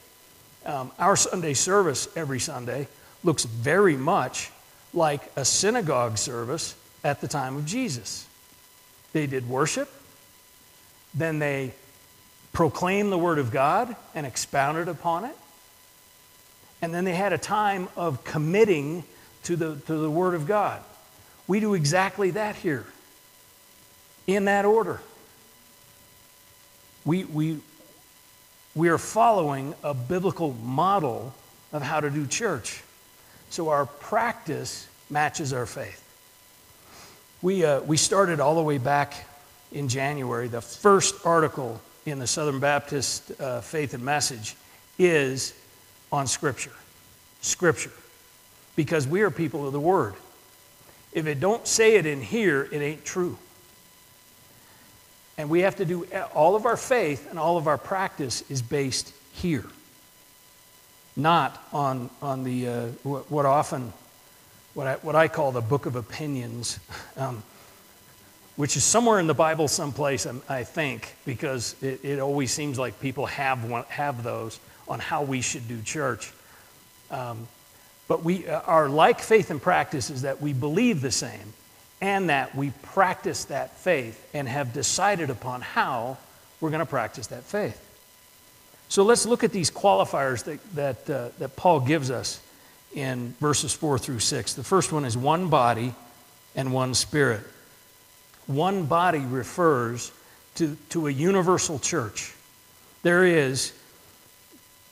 Um, 0.65 0.91
our 0.97 1.15
Sunday 1.15 1.53
service 1.53 2.07
every 2.15 2.39
Sunday 2.39 2.87
looks 3.23 3.43
very 3.43 3.97
much 3.97 4.51
like 4.93 5.21
a 5.35 5.43
synagogue 5.43 6.17
service 6.17 6.75
at 7.03 7.21
the 7.21 7.27
time 7.27 7.57
of 7.57 7.65
Jesus. 7.65 8.25
They 9.13 9.27
did 9.27 9.49
worship, 9.49 9.89
then 11.13 11.39
they 11.39 11.73
proclaimed 12.53 13.11
the 13.11 13.17
Word 13.17 13.39
of 13.39 13.51
God 13.51 13.95
and 14.15 14.25
expounded 14.25 14.87
upon 14.87 15.25
it, 15.25 15.35
and 16.81 16.93
then 16.93 17.05
they 17.05 17.15
had 17.15 17.33
a 17.33 17.37
time 17.37 17.87
of 17.95 18.23
committing 18.23 19.03
to 19.43 19.55
the, 19.55 19.75
to 19.75 19.95
the 19.95 20.11
Word 20.11 20.35
of 20.35 20.47
God. 20.47 20.83
We 21.47 21.59
do 21.59 21.73
exactly 21.73 22.31
that 22.31 22.55
here, 22.55 22.85
in 24.25 24.45
that 24.45 24.65
order. 24.65 24.99
We, 27.05 27.23
we, 27.23 27.59
we 28.75 28.89
are 28.89 28.97
following 28.97 29.73
a 29.83 29.93
biblical 29.93 30.53
model 30.53 31.33
of 31.71 31.81
how 31.81 32.01
to 32.01 32.09
do 32.09 32.27
church. 32.27 32.83
So 33.49 33.69
our 33.69 33.85
practice 33.85 34.87
matches 35.09 35.53
our 35.53 35.65
faith. 35.65 36.03
We, 37.41 37.63
uh, 37.63 37.81
we 37.81 37.95
started 37.95 38.41
all 38.41 38.55
the 38.55 38.63
way 38.63 38.77
back 38.77 39.13
in 39.71 39.87
January. 39.87 40.49
The 40.49 40.61
first 40.61 41.25
article 41.25 41.79
in 42.05 42.19
the 42.19 42.27
Southern 42.27 42.59
Baptist 42.59 43.31
uh, 43.39 43.61
Faith 43.61 43.93
and 43.93 44.03
Message 44.03 44.55
is 44.99 45.53
on 46.11 46.27
Scripture. 46.27 46.73
Scripture. 47.41 47.91
Because 48.75 49.07
we 49.07 49.21
are 49.21 49.31
people 49.31 49.65
of 49.65 49.73
the 49.73 49.79
Word. 49.79 50.15
If 51.17 51.25
it 51.25 51.39
don't 51.39 51.65
say 51.65 51.95
it 51.95 52.05
in 52.05 52.21
here, 52.21 52.69
it 52.71 52.79
ain't 52.79 53.03
true. 53.03 53.39
And 55.35 55.49
we 55.49 55.61
have 55.61 55.77
to 55.77 55.85
do 55.85 56.05
all 56.35 56.55
of 56.55 56.67
our 56.67 56.77
faith 56.77 57.27
and 57.31 57.39
all 57.39 57.57
of 57.57 57.67
our 57.67 57.79
practice 57.79 58.43
is 58.51 58.61
based 58.61 59.11
here, 59.31 59.65
not 61.15 61.59
on, 61.73 62.11
on 62.21 62.43
the, 62.43 62.67
uh, 62.67 62.85
what, 63.01 63.47
often, 63.47 63.93
what 64.75 64.85
I, 64.85 64.93
what 64.97 65.15
I 65.15 65.27
call 65.27 65.51
the 65.51 65.59
book 65.59 65.87
of 65.87 65.95
opinions, 65.95 66.77
um, 67.17 67.41
which 68.55 68.77
is 68.77 68.83
somewhere 68.83 69.19
in 69.19 69.25
the 69.25 69.33
Bible 69.33 69.67
someplace, 69.67 70.27
um, 70.27 70.43
I 70.47 70.65
think, 70.65 71.15
because 71.25 71.75
it, 71.81 72.05
it 72.05 72.19
always 72.19 72.51
seems 72.51 72.77
like 72.77 72.99
people 72.99 73.25
have, 73.25 73.67
one, 73.67 73.85
have 73.89 74.21
those 74.21 74.59
on 74.87 74.99
how 74.99 75.23
we 75.23 75.41
should 75.41 75.67
do 75.67 75.81
church. 75.81 76.31
Um, 77.09 77.47
but 78.07 78.23
we, 78.23 78.47
uh, 78.47 78.61
our 78.61 78.89
like 78.89 79.19
faith 79.19 79.51
and 79.51 79.61
practice 79.61 80.09
is 80.09 80.21
that 80.21 80.41
we 80.41 80.53
believe 80.53 81.01
the 81.01 81.11
same 81.11 81.53
and 82.01 82.29
that 82.29 82.55
we 82.55 82.71
practice 82.83 83.45
that 83.45 83.77
faith 83.77 84.29
and 84.33 84.47
have 84.47 84.73
decided 84.73 85.29
upon 85.29 85.61
how 85.61 86.17
we're 86.61 86.69
going 86.69 86.79
to 86.79 86.85
practice 86.85 87.27
that 87.27 87.43
faith. 87.43 87.83
So 88.89 89.03
let's 89.03 89.25
look 89.25 89.43
at 89.43 89.51
these 89.51 89.69
qualifiers 89.69 90.43
that, 90.45 90.75
that, 90.75 91.09
uh, 91.09 91.29
that 91.39 91.55
Paul 91.55 91.81
gives 91.81 92.09
us 92.09 92.39
in 92.95 93.35
verses 93.39 93.73
4 93.73 93.99
through 93.99 94.19
6. 94.19 94.53
The 94.53 94.63
first 94.63 94.91
one 94.91 95.05
is 95.05 95.17
one 95.17 95.49
body 95.49 95.93
and 96.55 96.73
one 96.73 96.93
spirit. 96.93 97.41
One 98.45 98.85
body 98.85 99.19
refers 99.19 100.11
to, 100.55 100.77
to 100.89 101.07
a 101.07 101.11
universal 101.11 101.79
church. 101.79 102.33
There 103.03 103.25
is, 103.25 103.73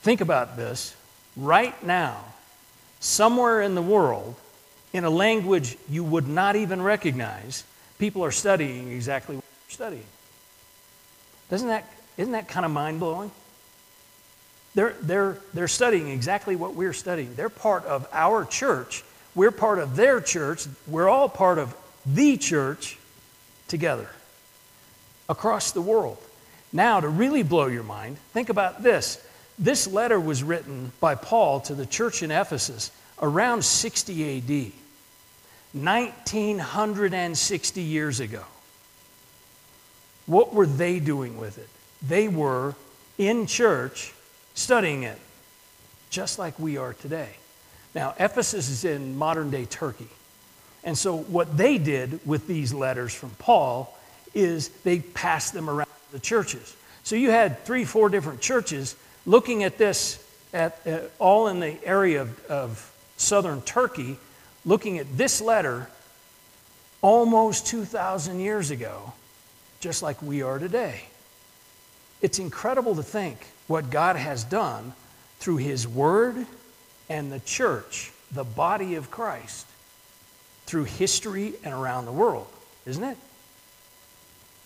think 0.01 0.22
about 0.22 0.57
this, 0.57 0.95
right 1.38 1.81
now, 1.84 2.24
somewhere 3.06 3.62
in 3.62 3.76
the 3.76 3.82
world, 3.82 4.36
in 4.92 5.04
a 5.04 5.10
language 5.10 5.78
you 5.90 6.04
would 6.04 6.28
not 6.28 6.56
even 6.56 6.82
recognize, 6.82 7.64
people 8.00 8.26
are 8.26 8.32
studying 8.32 8.92
exactly 8.92 9.36
what 9.36 9.46
you're 9.68 9.74
studying. 9.74 10.06
Doesn't 11.50 11.68
that, 11.68 11.86
isn't 12.18 12.32
that 12.32 12.48
kind 12.48 12.66
of 12.66 12.72
mind 12.72 13.00
blowing? 13.00 13.30
They're, 14.74 14.96
they're, 15.02 15.38
they're 15.54 15.68
studying 15.68 16.10
exactly 16.10 16.56
what 16.56 16.74
we're 16.74 16.94
studying. 16.94 17.36
They're 17.36 17.48
part 17.50 17.86
of 17.86 18.08
our 18.12 18.44
church. 18.44 19.04
We're 19.36 19.52
part 19.52 19.80
of 19.80 19.96
their 19.96 20.20
church. 20.20 20.66
We're 20.88 21.08
all 21.08 21.30
part 21.30 21.60
of 21.60 21.76
the 22.06 22.38
church 22.38 22.98
together 23.68 24.10
across 25.30 25.72
the 25.72 25.82
world. 25.82 26.18
Now, 26.74 27.00
to 27.00 27.08
really 27.08 27.44
blow 27.44 27.68
your 27.68 27.84
mind, 27.84 28.18
think 28.34 28.50
about 28.50 28.82
this. 28.82 29.25
This 29.58 29.88
letter 29.88 30.20
was 30.20 30.44
written 30.44 30.92
by 31.00 31.16
Paul 31.16 31.62
to 31.62 31.76
the 31.76 31.86
church 31.86 32.22
in 32.22 32.32
Ephesus 32.32 32.92
around 33.22 33.64
60 33.64 34.38
AD, 34.38 34.72
1960 35.74 37.82
years 37.82 38.20
ago. 38.20 38.44
What 40.26 40.54
were 40.54 40.66
they 40.66 41.00
doing 41.00 41.38
with 41.38 41.58
it? 41.58 41.70
They 42.06 42.28
were 42.28 42.76
in 43.18 43.48
church 43.48 44.14
studying 44.56 45.04
it, 45.04 45.20
just 46.10 46.38
like 46.38 46.60
we 46.60 46.76
are 46.78 46.94
today. 46.94 47.30
Now, 47.94 48.14
Ephesus 48.20 48.70
is 48.70 48.84
in 48.84 49.18
modern 49.18 49.52
day 49.52 49.64
Turkey. 49.66 50.10
And 50.84 50.98
so, 50.98 51.18
what 51.18 51.56
they 51.56 51.78
did 51.78 52.20
with 52.26 52.48
these 52.48 52.74
letters 52.74 53.14
from 53.14 53.30
Paul 53.40 53.98
is 54.34 54.68
they 54.84 55.00
passed 55.00 55.54
them 55.54 55.70
around 55.70 55.90
the 56.12 56.20
churches. 56.20 56.76
So, 57.04 57.16
you 57.16 57.32
had 57.32 57.64
three, 57.64 57.86
four 57.86 58.10
different 58.10 58.42
churches 58.42 58.98
looking 59.25 59.63
at 59.63 59.77
this, 59.77 60.24
at, 60.53 60.79
uh, 60.86 61.00
all 61.20 61.48
in 61.48 61.60
the 61.60 61.77
area 61.86 62.22
of, 62.22 62.46
of 62.46 62.96
southern 63.17 63.62
Turkey, 63.62 64.17
looking 64.65 64.98
at 64.98 65.17
this 65.17 65.41
letter 65.41 65.89
almost 67.01 67.67
2,000 67.67 68.39
years 68.39 68.72
ago, 68.72 69.13
just 69.79 70.01
like 70.01 70.22
we 70.22 70.41
are 70.41 70.60
today. 70.60 71.03
It's 72.22 72.39
incredible 72.39 72.96
to 72.96 73.03
think 73.03 73.46
what 73.67 73.89
God 73.89 74.15
has 74.15 74.44
done 74.44 74.94
through 75.39 75.58
His 75.58 75.88
Word 75.88 76.46
and 77.10 77.32
the 77.32 77.39
church, 77.39 78.12
the 78.32 78.44
body 78.44 78.96
of 78.96 79.12
Christ, 79.12 79.67
through 80.65 80.86
history 80.86 81.53
and 81.63 81.74
around 81.74 82.05
the 82.05 82.12
world, 82.12 82.48
isn't 82.86 83.03
it? 83.03 83.17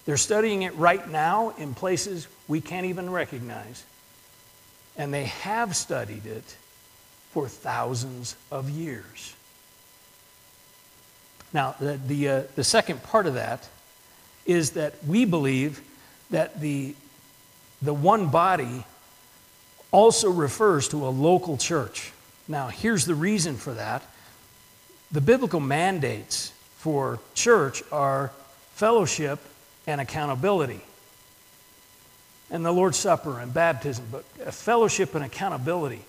They're 0.05 0.17
studying 0.17 0.61
it 0.63 0.73
right 0.75 1.07
now 1.09 1.53
in 1.57 1.73
places 1.73 2.27
we 2.47 2.61
can't 2.61 2.85
even 2.85 3.09
recognize. 3.09 3.83
And 4.99 5.13
they 5.13 5.23
have 5.23 5.75
studied 5.77 6.25
it 6.25 6.57
for 7.31 7.47
thousands 7.47 8.35
of 8.51 8.69
years. 8.69 9.33
Now, 11.53 11.75
the, 11.79 11.97
the, 12.05 12.29
uh, 12.29 12.43
the 12.55 12.65
second 12.65 13.01
part 13.01 13.25
of 13.25 13.35
that 13.35 13.67
is 14.45 14.71
that 14.71 15.01
we 15.05 15.23
believe 15.23 15.81
that 16.31 16.59
the, 16.59 16.95
the 17.81 17.93
one 17.93 18.27
body 18.27 18.85
also 19.91 20.29
refers 20.29 20.89
to 20.89 21.07
a 21.07 21.09
local 21.09 21.57
church. 21.57 22.11
Now, 22.47 22.67
here's 22.67 23.05
the 23.05 23.15
reason 23.15 23.55
for 23.55 23.73
that 23.73 24.03
the 25.11 25.21
biblical 25.21 25.59
mandates 25.59 26.51
for 26.77 27.19
church 27.33 27.81
are 27.91 28.31
fellowship 28.75 29.39
and 29.87 29.99
accountability 30.01 30.81
and 32.51 32.65
the 32.65 32.71
Lord's 32.71 32.97
Supper 32.97 33.39
and 33.39 33.53
baptism, 33.53 34.05
but 34.11 34.23
fellowship 34.53 35.15
and 35.15 35.23
accountability. 35.23 36.01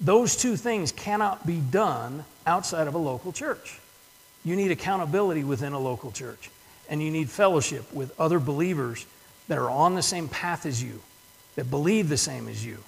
Those 0.00 0.36
two 0.36 0.56
things 0.56 0.92
cannot 0.92 1.46
be 1.46 1.60
done 1.60 2.24
outside 2.46 2.86
of 2.86 2.94
a 2.94 2.98
local 2.98 3.32
church. 3.32 3.80
You 4.44 4.54
need 4.54 4.70
accountability 4.70 5.44
within 5.44 5.72
a 5.72 5.78
local 5.78 6.12
church, 6.12 6.50
and 6.88 7.02
you 7.02 7.10
need 7.10 7.28
fellowship 7.28 7.92
with 7.92 8.18
other 8.20 8.38
believers 8.38 9.04
that 9.48 9.58
are 9.58 9.70
on 9.70 9.94
the 9.94 10.02
same 10.02 10.28
path 10.28 10.66
as 10.66 10.82
you, 10.82 11.00
that 11.56 11.70
believe 11.70 12.08
the 12.08 12.16
same 12.16 12.48
as 12.48 12.64
you 12.64 12.78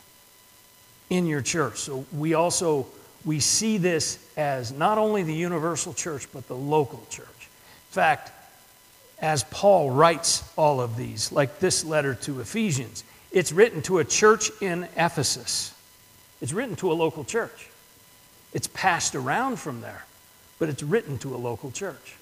in 1.09 1.27
your 1.27 1.43
church. 1.43 1.79
So 1.79 2.05
we 2.13 2.35
also 2.35 2.87
we 3.25 3.41
see 3.41 3.77
this 3.77 4.19
as 4.37 4.73
not 4.73 4.97
only 4.97 5.23
the 5.23 5.35
universal 5.35 5.93
church 5.93 6.29
but 6.33 6.47
the 6.49 6.57
local 6.57 7.05
church. 7.11 7.27
In 7.29 7.93
fact, 7.93 8.31
as 9.21 9.45
Paul 9.45 9.91
writes 9.91 10.43
all 10.57 10.81
of 10.81 10.97
these, 10.97 11.31
like 11.31 11.59
this 11.59 11.85
letter 11.85 12.15
to 12.15 12.41
Ephesians, 12.41 13.05
it's 13.31 13.53
written 13.53 13.83
to 13.83 13.99
a 13.99 14.05
church 14.05 14.51
in 14.61 14.85
Ephesus. 14.97 15.75
It's 16.41 16.53
written 16.53 16.77
to 16.77 16.91
a 16.91 16.95
local 16.95 17.25
church. 17.25 17.69
It's 18.53 18.67
passed 18.69 19.15
around 19.15 19.59
from 19.59 19.83
there, 19.83 20.05
but 20.59 20.69
it's 20.69 20.83
written 20.83 21.19
to 21.19 21.35
a 21.35 21.39
local 21.39 21.71
church. 21.71 22.17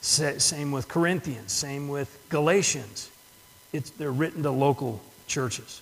Same 0.00 0.70
with 0.70 0.86
Corinthians, 0.88 1.50
same 1.50 1.88
with 1.88 2.16
Galatians. 2.28 3.10
It's, 3.72 3.90
they're 3.90 4.12
written 4.12 4.42
to 4.42 4.50
local 4.50 5.00
churches. 5.26 5.80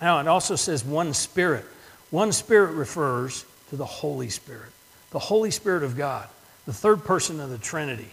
Now, 0.00 0.18
it 0.20 0.26
also 0.26 0.56
says 0.56 0.84
one 0.84 1.12
spirit. 1.12 1.66
One 2.10 2.32
spirit 2.32 2.72
refers 2.72 3.44
to 3.68 3.76
the 3.76 3.84
Holy 3.84 4.30
Spirit, 4.30 4.70
the 5.10 5.18
Holy 5.18 5.50
Spirit 5.50 5.82
of 5.82 5.96
God, 5.96 6.26
the 6.64 6.72
third 6.72 7.04
person 7.04 7.38
of 7.38 7.50
the 7.50 7.58
Trinity 7.58 8.08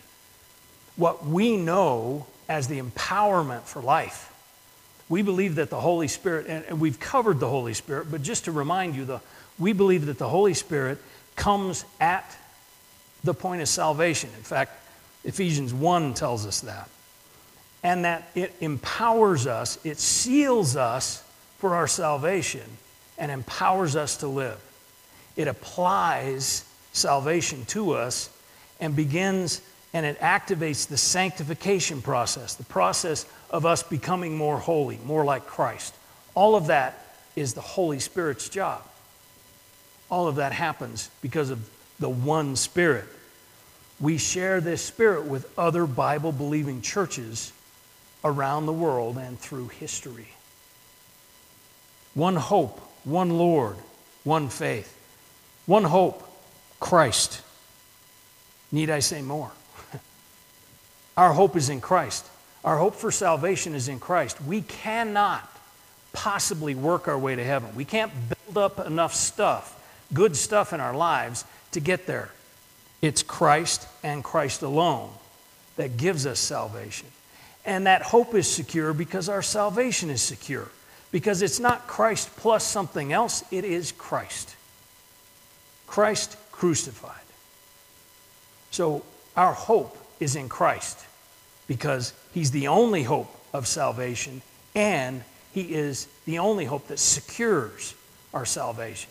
what 0.95 1.25
we 1.25 1.57
know 1.57 2.25
as 2.47 2.67
the 2.67 2.79
empowerment 2.79 3.63
for 3.63 3.81
life. 3.81 4.31
We 5.09 5.21
believe 5.21 5.55
that 5.55 5.69
the 5.69 5.79
Holy 5.79 6.07
Spirit, 6.07 6.47
and 6.47 6.79
we've 6.79 6.99
covered 6.99 7.39
the 7.39 7.49
Holy 7.49 7.73
Spirit, 7.73 8.09
but 8.09 8.21
just 8.21 8.45
to 8.45 8.51
remind 8.51 8.95
you, 8.95 9.05
the, 9.05 9.21
we 9.59 9.73
believe 9.73 10.07
that 10.07 10.17
the 10.17 10.29
Holy 10.29 10.53
Spirit 10.53 10.97
comes 11.35 11.85
at 11.99 12.37
the 13.23 13.33
point 13.33 13.61
of 13.61 13.67
salvation. 13.67 14.29
In 14.37 14.43
fact, 14.43 14.71
Ephesians 15.23 15.73
1 15.73 16.13
tells 16.13 16.45
us 16.45 16.61
that. 16.61 16.89
And 17.83 18.05
that 18.05 18.29
it 18.33 18.55
empowers 18.61 19.45
us, 19.45 19.77
it 19.83 19.99
seals 19.99 20.75
us 20.75 21.23
for 21.59 21.75
our 21.75 21.87
salvation, 21.87 22.77
and 23.17 23.31
empowers 23.31 23.95
us 23.95 24.17
to 24.17 24.27
live. 24.27 24.59
It 25.35 25.47
applies 25.47 26.65
salvation 26.93 27.65
to 27.65 27.91
us 27.91 28.29
and 28.79 28.95
begins 28.95 29.61
and 29.95 30.05
it 30.05 30.19
activates 30.19 30.89
the 30.89 30.97
sanctification 30.97 32.01
process, 32.01 32.55
the 32.55 32.65
process 32.65 33.25
of 33.49 33.65
us 33.65 33.81
becoming 33.81 34.35
more 34.35 34.59
holy, 34.59 34.99
more 35.05 35.23
like 35.23 35.47
Christ. 35.47 35.95
All 36.35 36.57
of 36.57 36.67
that 36.67 36.99
is 37.37 37.53
the 37.53 37.61
Holy 37.61 37.99
Spirit's 37.99 38.49
job. 38.49 38.83
All 40.11 40.27
of 40.27 40.35
that 40.35 40.51
happens 40.51 41.09
because 41.21 41.49
of 41.49 41.69
the 41.97 42.09
one 42.09 42.57
Spirit. 42.57 43.05
We 44.01 44.17
share 44.17 44.59
this 44.59 44.81
Spirit 44.81 45.27
with 45.27 45.49
other 45.57 45.85
Bible 45.85 46.33
believing 46.33 46.81
churches 46.81 47.53
around 48.21 48.65
the 48.65 48.73
world 48.73 49.17
and 49.17 49.39
through 49.39 49.69
history. 49.69 50.27
One 52.15 52.35
hope, 52.35 52.81
one 53.05 53.29
Lord, 53.29 53.77
one 54.25 54.49
faith. 54.49 54.93
One 55.65 55.85
hope, 55.85 56.21
Christ. 56.81 57.41
Need 58.73 58.89
I 58.89 58.99
say 58.99 59.21
more? 59.21 59.53
Our 61.17 61.33
hope 61.33 61.55
is 61.55 61.69
in 61.69 61.81
Christ. 61.81 62.25
Our 62.63 62.77
hope 62.77 62.95
for 62.95 63.11
salvation 63.11 63.75
is 63.75 63.87
in 63.87 63.99
Christ. 63.99 64.41
We 64.41 64.61
cannot 64.61 65.47
possibly 66.13 66.75
work 66.75 67.07
our 67.07 67.17
way 67.17 67.35
to 67.35 67.43
heaven. 67.43 67.75
We 67.75 67.85
can't 67.85 68.11
build 68.29 68.57
up 68.57 68.85
enough 68.85 69.13
stuff, 69.13 69.79
good 70.13 70.35
stuff 70.35 70.73
in 70.73 70.79
our 70.79 70.95
lives 70.95 71.45
to 71.71 71.79
get 71.79 72.07
there. 72.07 72.31
It's 73.01 73.21
Christ 73.21 73.87
and 74.03 74.23
Christ 74.23 74.61
alone 74.61 75.09
that 75.75 75.97
gives 75.97 76.25
us 76.25 76.39
salvation. 76.39 77.07
And 77.65 77.87
that 77.87 78.01
hope 78.01 78.33
is 78.33 78.49
secure 78.49 78.93
because 78.93 79.29
our 79.29 79.41
salvation 79.41 80.09
is 80.09 80.21
secure. 80.21 80.69
Because 81.11 81.41
it's 81.41 81.59
not 81.59 81.87
Christ 81.87 82.35
plus 82.37 82.63
something 82.63 83.13
else, 83.13 83.43
it 83.51 83.63
is 83.63 83.91
Christ. 83.91 84.55
Christ 85.87 86.35
crucified. 86.51 87.13
So 88.71 89.03
our 89.35 89.53
hope 89.53 89.97
is 90.19 90.35
in 90.35 90.49
Christ 90.49 90.99
because 91.67 92.13
he's 92.33 92.51
the 92.51 92.67
only 92.67 93.03
hope 93.03 93.33
of 93.53 93.67
salvation 93.67 94.41
and 94.75 95.23
he 95.53 95.73
is 95.73 96.07
the 96.25 96.39
only 96.39 96.65
hope 96.65 96.87
that 96.87 96.99
secures 96.99 97.95
our 98.33 98.45
salvation. 98.45 99.09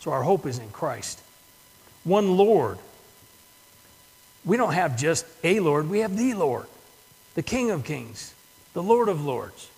So 0.00 0.10
our 0.10 0.22
hope 0.22 0.44
is 0.46 0.58
in 0.58 0.70
Christ. 0.70 1.20
One 2.02 2.36
Lord. 2.36 2.78
We 4.44 4.56
don't 4.56 4.74
have 4.74 4.98
just 4.98 5.24
a 5.42 5.60
Lord, 5.60 5.88
we 5.88 6.00
have 6.00 6.16
the 6.18 6.34
Lord, 6.34 6.66
the 7.34 7.42
King 7.42 7.70
of 7.70 7.84
Kings, 7.84 8.34
the 8.74 8.82
Lord 8.82 9.08
of 9.08 9.24
Lords. 9.24 9.70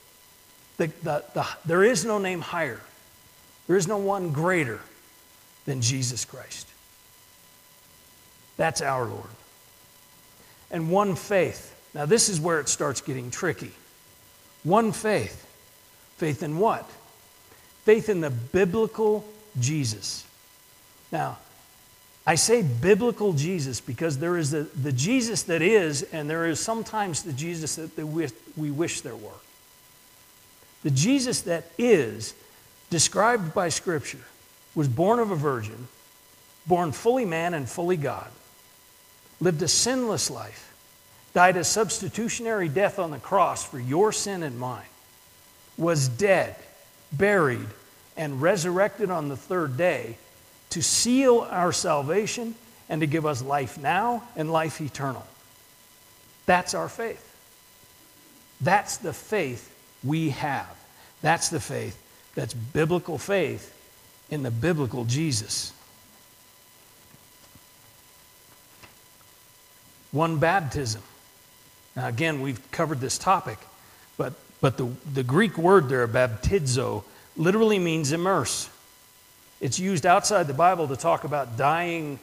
The, 0.78 0.88
the, 1.02 1.25
the, 1.35 1.47
there 1.64 1.85
is 1.85 2.04
no 2.04 2.18
name 2.18 2.40
higher, 2.40 2.80
there 3.66 3.76
is 3.76 3.87
no 3.87 3.99
one 3.99 4.33
greater 4.33 4.80
than 5.66 5.83
Jesus 5.83 6.25
Christ. 6.25 6.66
That's 8.56 8.80
our 8.80 9.04
Lord. 9.04 9.28
And 10.71 10.91
one 10.91 11.17
faith. 11.17 11.75
Now, 11.95 12.07
this 12.07 12.29
is 12.29 12.41
where 12.41 12.61
it 12.61 12.69
starts 12.69 13.01
getting 13.01 13.31
tricky. 13.31 13.73
One 14.65 14.93
faith. 14.93 15.43
Faith 16.17 16.43
in 16.43 16.59
what? 16.59 16.89
Faith 17.85 18.09
in 18.09 18.21
the 18.21 18.31
biblical 18.31 19.25
Jesus. 19.59 20.26
Now, 21.13 21.39
I 22.26 22.35
say 22.35 22.63
biblical 22.63 23.33
Jesus 23.33 23.81
because 23.81 24.19
there 24.19 24.37
is 24.37 24.50
the, 24.50 24.63
the 24.63 24.91
Jesus 24.91 25.45
that 25.45 25.63
is, 25.63 26.02
and 26.02 26.29
there 26.29 26.47
is 26.47 26.59
sometimes 26.59 27.23
the 27.23 27.33
Jesus 27.33 27.76
that, 27.76 27.95
that 27.95 28.07
we, 28.07 28.26
we 28.57 28.71
wish 28.73 29.02
there 29.02 29.15
were. 29.15 29.31
The 30.83 30.91
Jesus 30.91 31.43
that 31.43 31.71
is, 31.79 32.35
described 32.91 33.55
by 33.55 33.69
Scripture, 33.69 34.25
was 34.75 34.89
born 34.89 35.21
of 35.21 35.31
a 35.31 35.37
virgin, 35.37 35.87
born 36.67 36.91
fully 36.91 37.25
man 37.25 37.55
and 37.55 37.69
fully 37.69 37.97
God, 37.97 38.29
lived 39.41 39.63
a 39.63 39.69
sinless 39.69 40.31
life, 40.31 40.75
died 41.35 41.57
a 41.57 41.65
substitutionary 41.65 42.69
death 42.69 42.99
on 42.99 43.11
the 43.11 43.19
cross 43.19 43.65
for 43.65 43.79
your 43.79 44.13
sin 44.13 44.43
and 44.43 44.59
mine, 44.59 44.87
was 45.77 46.09
dead, 46.09 46.57
buried, 47.13 47.67
and 48.17 48.41
resurrected 48.41 49.11
on 49.11 49.29
the 49.29 49.37
third 49.37 49.77
day 49.77 50.17
to 50.71 50.83
seal 50.83 51.47
our 51.51 51.73
salvation 51.73 52.55
and 52.89 53.01
to 53.01 53.07
give 53.07 53.27
us 53.27 53.43
life 53.43 53.79
now 53.79 54.23
and 54.37 54.51
life 54.51 54.81
eternal. 54.81 55.27
That's 56.47 56.75
our 56.75 56.89
faith. 56.89 57.23
That's 58.61 58.97
the 58.97 59.13
faith 59.13 59.75
we 60.03 60.31
have. 60.31 60.75
That's 61.21 61.49
the 61.51 61.61
faith 61.61 62.03
that's 62.35 62.55
biblical 62.55 63.19
faith 63.19 63.73
in 64.31 64.43
the 64.43 64.51
biblical 64.51 65.05
Jesus. 65.05 65.73
One 70.17 70.39
baptism. 70.39 71.02
Now, 71.95 72.09
again, 72.09 72.41
we've 72.41 72.71
covered 72.71 73.00
this 73.00 73.19
topic, 73.19 73.59
but, 74.17 74.33
but 74.63 74.79
the, 74.79 74.91
the 75.13 75.23
Greek 75.23 75.59
word 75.59 75.91
there, 75.91 76.09
baptizo, 76.09 77.05
literally 77.37 77.79
means 77.79 78.13
immerse. 78.13 78.71
It's 79.61 79.79
used 79.79 80.07
outside 80.07 80.47
the 80.47 80.55
Bible 80.55 80.89
to 80.89 80.97
talk 80.97 81.25
about 81.25 81.59
dyeing, 81.59 82.19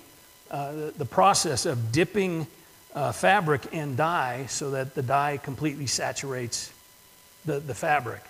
uh, 0.50 0.90
the, 0.98 1.06
process 1.06 1.68
of 1.68 1.92
dipping 1.92 2.48
uh, 2.96 3.12
fabric 3.12 3.72
in 3.72 3.96
dye 3.96 4.48
so 4.48 4.72
that 4.72 4.96
the 4.96 5.04
dye 5.04 5.38
completely 5.38 5.86
saturates 5.86 6.74
the, 7.46 7.60
the 7.60 7.76
fabric. 7.76 8.24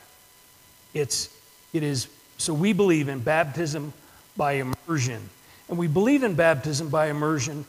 It's, 0.93 1.33
it 1.71 1.83
is 1.83 2.09
so 2.37 2.53
we 2.53 2.73
believe 2.73 3.07
in 3.07 3.19
baptism 3.19 3.93
by 4.35 4.61
immersion. 4.87 5.29
And 5.69 5.77
we 5.77 5.87
believe 5.87 6.23
in 6.23 6.35
baptism 6.35 6.89
by 6.89 7.07
immersion 7.07 7.63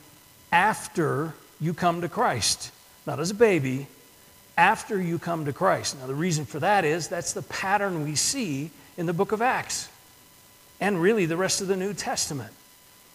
after 0.51 1.33
you 1.59 1.73
come 1.73 2.01
to 2.01 2.09
Christ, 2.09 2.71
not 3.05 3.19
as 3.19 3.31
a 3.31 3.35
baby, 3.35 3.87
after 4.57 5.01
you 5.01 5.19
come 5.19 5.45
to 5.45 5.53
Christ. 5.53 5.99
Now, 5.99 6.07
the 6.07 6.15
reason 6.15 6.45
for 6.45 6.59
that 6.59 6.85
is 6.85 7.07
that's 7.07 7.33
the 7.33 7.41
pattern 7.43 8.03
we 8.03 8.15
see 8.15 8.71
in 8.97 9.05
the 9.05 9.13
book 9.13 9.31
of 9.31 9.41
Acts 9.41 9.89
and 10.79 11.01
really 11.01 11.25
the 11.25 11.37
rest 11.37 11.61
of 11.61 11.67
the 11.67 11.75
New 11.75 11.93
Testament. 11.93 12.53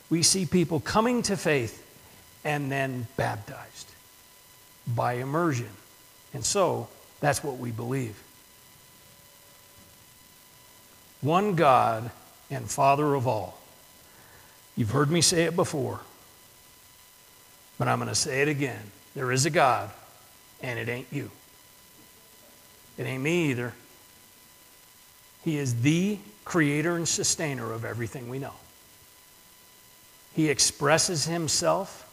We 0.09 0.22
see 0.22 0.46
people 0.46 0.81
coming 0.81 1.22
to 1.22 1.37
faith 1.37 1.87
and 2.44 2.70
then 2.70 3.07
baptized 3.16 3.88
by 4.87 5.14
immersion. 5.14 5.68
And 6.35 6.44
so 6.44 6.88
that's 7.20 7.44
what 7.44 7.59
we 7.59 7.70
believe. 7.70 8.22
one 11.20 11.55
God 11.55 12.11
and 12.50 12.68
Father 12.68 13.14
of 13.14 13.26
all. 13.26 13.59
You've 14.76 14.90
heard 14.90 15.11
me 15.11 15.20
say 15.20 15.44
it 15.44 15.57
before, 15.57 16.00
but 17.81 17.88
I'm 17.88 17.99
going 17.99 18.11
to 18.11 18.14
say 18.14 18.43
it 18.43 18.49
again. 18.49 18.83
There 19.14 19.33
is 19.33 19.47
a 19.47 19.51
God, 19.51 19.88
and 20.62 20.79
it 20.79 20.90
ain't 20.90 21.07
you. 21.11 21.31
It 22.99 23.07
ain't 23.07 23.23
me 23.23 23.53
either. 23.53 23.73
He 25.47 25.57
is 25.57 25.81
the 25.81 26.19
creator 26.45 26.95
and 26.97 27.09
sustainer 27.09 27.73
of 27.73 27.87
everything 27.87 28.29
we 28.29 28.38
know. 28.38 28.53
He 30.35 30.51
expresses 30.51 31.25
himself 31.25 32.07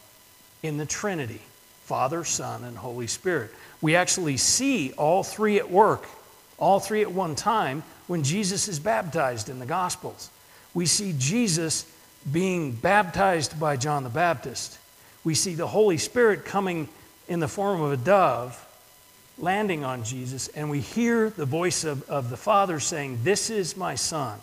in 0.63 0.77
the 0.77 0.85
Trinity 0.85 1.41
Father, 1.83 2.23
Son, 2.23 2.63
and 2.63 2.77
Holy 2.77 3.07
Spirit. 3.07 3.51
We 3.81 3.97
actually 3.97 4.37
see 4.37 4.93
all 4.93 5.21
three 5.21 5.57
at 5.57 5.69
work, 5.69 6.05
all 6.57 6.79
three 6.79 7.01
at 7.01 7.11
one 7.11 7.35
time 7.35 7.83
when 8.07 8.23
Jesus 8.23 8.69
is 8.69 8.79
baptized 8.79 9.49
in 9.49 9.59
the 9.59 9.65
Gospels. 9.65 10.29
We 10.73 10.85
see 10.85 11.13
Jesus 11.17 11.85
being 12.31 12.71
baptized 12.71 13.59
by 13.59 13.75
John 13.75 14.05
the 14.05 14.09
Baptist. 14.09 14.77
We 15.27 15.35
see 15.35 15.55
the 15.55 15.67
Holy 15.67 15.97
Spirit 15.97 16.45
coming 16.45 16.87
in 17.27 17.41
the 17.41 17.49
form 17.49 17.81
of 17.81 17.91
a 17.91 17.97
dove, 17.97 18.65
landing 19.37 19.83
on 19.83 20.05
Jesus, 20.05 20.47
and 20.47 20.69
we 20.69 20.79
hear 20.79 21.29
the 21.29 21.43
voice 21.43 21.83
of, 21.83 22.09
of 22.09 22.29
the 22.29 22.37
Father 22.37 22.79
saying, 22.79 23.19
This 23.23 23.49
is 23.49 23.75
my 23.75 23.95
Son, 23.95 24.39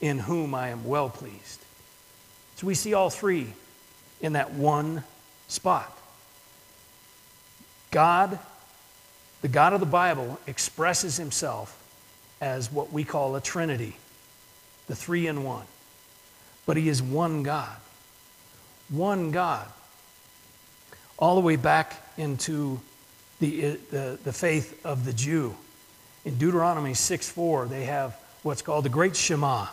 in 0.00 0.20
whom 0.20 0.54
I 0.54 0.68
am 0.68 0.84
well 0.84 1.10
pleased. 1.10 1.64
So 2.54 2.68
we 2.68 2.76
see 2.76 2.94
all 2.94 3.10
three 3.10 3.52
in 4.20 4.34
that 4.34 4.52
one 4.52 5.02
spot. 5.48 5.92
God, 7.90 8.38
the 9.40 9.48
God 9.48 9.72
of 9.72 9.80
the 9.80 9.86
Bible, 9.86 10.38
expresses 10.46 11.16
himself 11.16 11.76
as 12.40 12.70
what 12.70 12.92
we 12.92 13.02
call 13.02 13.34
a 13.34 13.40
trinity, 13.40 13.96
the 14.86 14.94
three 14.94 15.26
in 15.26 15.42
one. 15.42 15.66
But 16.64 16.76
he 16.76 16.88
is 16.88 17.02
one 17.02 17.42
God. 17.42 17.76
One 18.88 19.32
God. 19.32 19.66
All 21.18 21.34
the 21.34 21.40
way 21.40 21.56
back 21.56 22.00
into 22.16 22.80
the, 23.40 23.76
the, 23.90 24.18
the 24.22 24.32
faith 24.32 24.84
of 24.84 25.04
the 25.04 25.12
Jew 25.12 25.54
In 26.24 26.36
Deuteronomy 26.38 26.94
6 26.94 27.28
4, 27.28 27.66
they 27.66 27.84
have 27.84 28.16
what's 28.42 28.62
called 28.62 28.84
the 28.84 28.88
Great 28.88 29.16
Shema. 29.16 29.66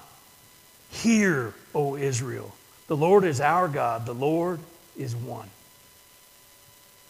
Hear, 0.90 1.54
O 1.76 1.96
Israel, 1.96 2.54
the 2.88 2.98
Lord 2.98 3.24
is 3.24 3.40
our 3.40 3.68
God, 3.68 4.06
the 4.06 4.14
Lord 4.14 4.60
is 4.98 5.16
one. 5.16 5.50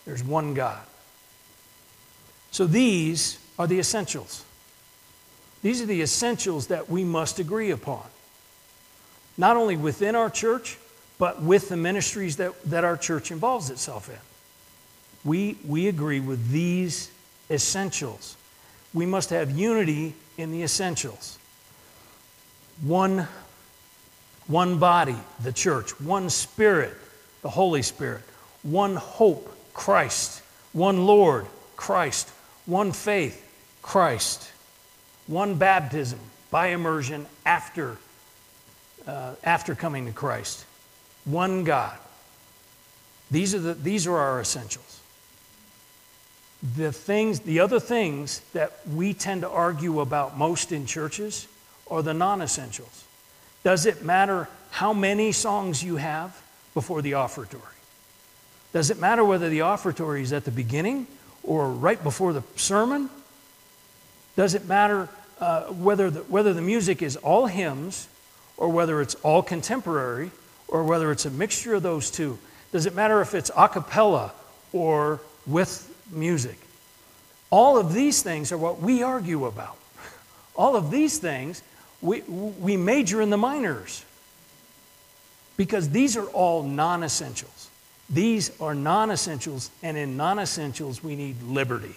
There's 0.05 0.23
one 0.23 0.53
God. 0.53 0.81
So 2.51 2.65
these 2.65 3.39
are 3.57 3.67
the 3.67 3.79
essentials. 3.79 4.43
These 5.61 5.81
are 5.81 5.85
the 5.85 6.01
essentials 6.01 6.67
that 6.67 6.89
we 6.89 7.03
must 7.03 7.39
agree 7.39 7.71
upon. 7.71 8.05
Not 9.37 9.55
only 9.55 9.77
within 9.77 10.15
our 10.15 10.29
church, 10.29 10.77
but 11.19 11.43
with 11.43 11.69
the 11.69 11.77
ministries 11.77 12.37
that, 12.37 12.59
that 12.63 12.83
our 12.83 12.97
church 12.97 13.29
involves 13.29 13.69
itself 13.69 14.09
in. 14.09 14.15
We, 15.23 15.57
we 15.67 15.87
agree 15.87 16.21
with 16.21 16.49
these 16.49 17.11
essentials. 17.51 18.35
We 18.93 19.05
must 19.05 19.29
have 19.29 19.51
unity 19.51 20.15
in 20.37 20.51
the 20.51 20.63
essentials. 20.63 21.37
One, 22.81 23.27
one 24.47 24.79
body, 24.79 25.17
the 25.43 25.51
church, 25.51 25.99
one 25.99 26.29
spirit, 26.29 26.95
the 27.41 27.49
Holy 27.49 27.81
Spirit, 27.81 28.23
one 28.63 28.95
hope, 28.95 29.53
Christ, 29.73 30.41
one 30.71 31.05
Lord, 31.05 31.45
Christ, 31.75 32.29
one 32.65 32.93
faith, 32.93 33.45
Christ, 33.81 34.49
one 35.27 35.55
baptism 35.55 36.19
by 36.49 36.67
immersion 36.67 37.25
after, 37.45 37.97
uh, 39.05 39.35
after 39.43 39.75
coming 39.75 40.05
to 40.05 40.11
Christ, 40.13 40.65
one 41.25 41.63
God. 41.63 41.97
These 43.31 43.53
are, 43.53 43.59
the, 43.59 43.73
these 43.73 44.07
are 44.07 44.17
our 44.17 44.41
essentials. 44.41 44.99
The 46.75 46.91
things, 46.91 47.41
the 47.41 47.59
other 47.59 47.79
things 47.79 48.41
that 48.53 48.79
we 48.93 49.13
tend 49.13 49.41
to 49.41 49.49
argue 49.49 50.01
about 50.01 50.37
most 50.37 50.71
in 50.71 50.85
churches 50.85 51.47
are 51.89 52.01
the 52.01 52.13
non 52.13 52.41
essentials. 52.41 53.05
Does 53.63 53.85
it 53.85 54.03
matter 54.03 54.49
how 54.71 54.93
many 54.93 55.31
songs 55.31 55.83
you 55.83 55.97
have 55.97 56.41
before 56.73 57.01
the 57.01 57.13
offertory? 57.13 57.61
Does 58.73 58.89
it 58.89 58.99
matter 58.99 59.23
whether 59.23 59.49
the 59.49 59.61
offertory 59.61 60.21
is 60.21 60.33
at 60.33 60.45
the 60.45 60.51
beginning 60.51 61.07
or 61.43 61.69
right 61.69 62.01
before 62.01 62.33
the 62.33 62.43
sermon? 62.55 63.09
Does 64.35 64.53
it 64.53 64.67
matter 64.67 65.09
uh, 65.39 65.63
whether, 65.65 66.09
the, 66.09 66.19
whether 66.21 66.53
the 66.53 66.61
music 66.61 67.01
is 67.01 67.15
all 67.17 67.47
hymns 67.47 68.07
or 68.57 68.69
whether 68.69 69.01
it's 69.01 69.15
all 69.15 69.41
contemporary 69.41 70.31
or 70.71 70.83
whether 70.83 71.11
it's 71.11 71.25
a 71.25 71.29
mixture 71.29 71.75
of 71.75 71.83
those 71.83 72.11
two? 72.11 72.37
Does 72.71 72.85
it 72.85 72.95
matter 72.95 73.21
if 73.21 73.33
it's 73.33 73.51
a 73.55 73.67
cappella 73.67 74.31
or 74.71 75.19
with 75.45 75.93
music? 76.11 76.57
All 77.49 77.77
of 77.77 77.93
these 77.93 78.21
things 78.21 78.51
are 78.51 78.57
what 78.57 78.79
we 78.79 79.01
argue 79.01 79.45
about. 79.45 79.77
All 80.55 80.75
of 80.75 80.91
these 80.91 81.17
things, 81.17 81.63
we, 82.01 82.21
we 82.21 82.77
major 82.77 83.21
in 83.21 83.29
the 83.29 83.37
minors 83.37 84.03
because 85.57 85.89
these 85.89 86.15
are 86.15 86.25
all 86.27 86.63
non 86.63 87.03
essentials. 87.03 87.69
These 88.09 88.59
are 88.59 88.73
non 88.73 89.11
essentials, 89.11 89.69
and 89.83 89.97
in 89.97 90.17
non 90.17 90.39
essentials, 90.39 91.03
we 91.03 91.15
need 91.15 91.41
liberty. 91.43 91.95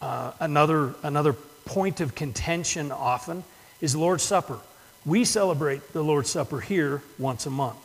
Uh, 0.00 0.32
another, 0.40 0.94
another 1.02 1.32
point 1.32 2.00
of 2.00 2.14
contention 2.14 2.92
often 2.92 3.42
is 3.80 3.96
Lord's 3.96 4.22
Supper. 4.22 4.58
We 5.06 5.24
celebrate 5.24 5.92
the 5.94 6.02
Lord's 6.02 6.28
Supper 6.28 6.60
here 6.60 7.00
once 7.18 7.46
a 7.46 7.50
month. 7.50 7.78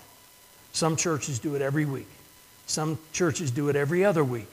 Some 0.73 0.97
churches 0.97 1.39
do 1.39 1.55
it 1.55 1.61
every 1.61 1.85
week, 1.85 2.09
some 2.65 2.97
churches 3.13 3.51
do 3.51 3.69
it 3.69 3.77
every 3.77 4.03
other 4.03 4.23
week. 4.23 4.51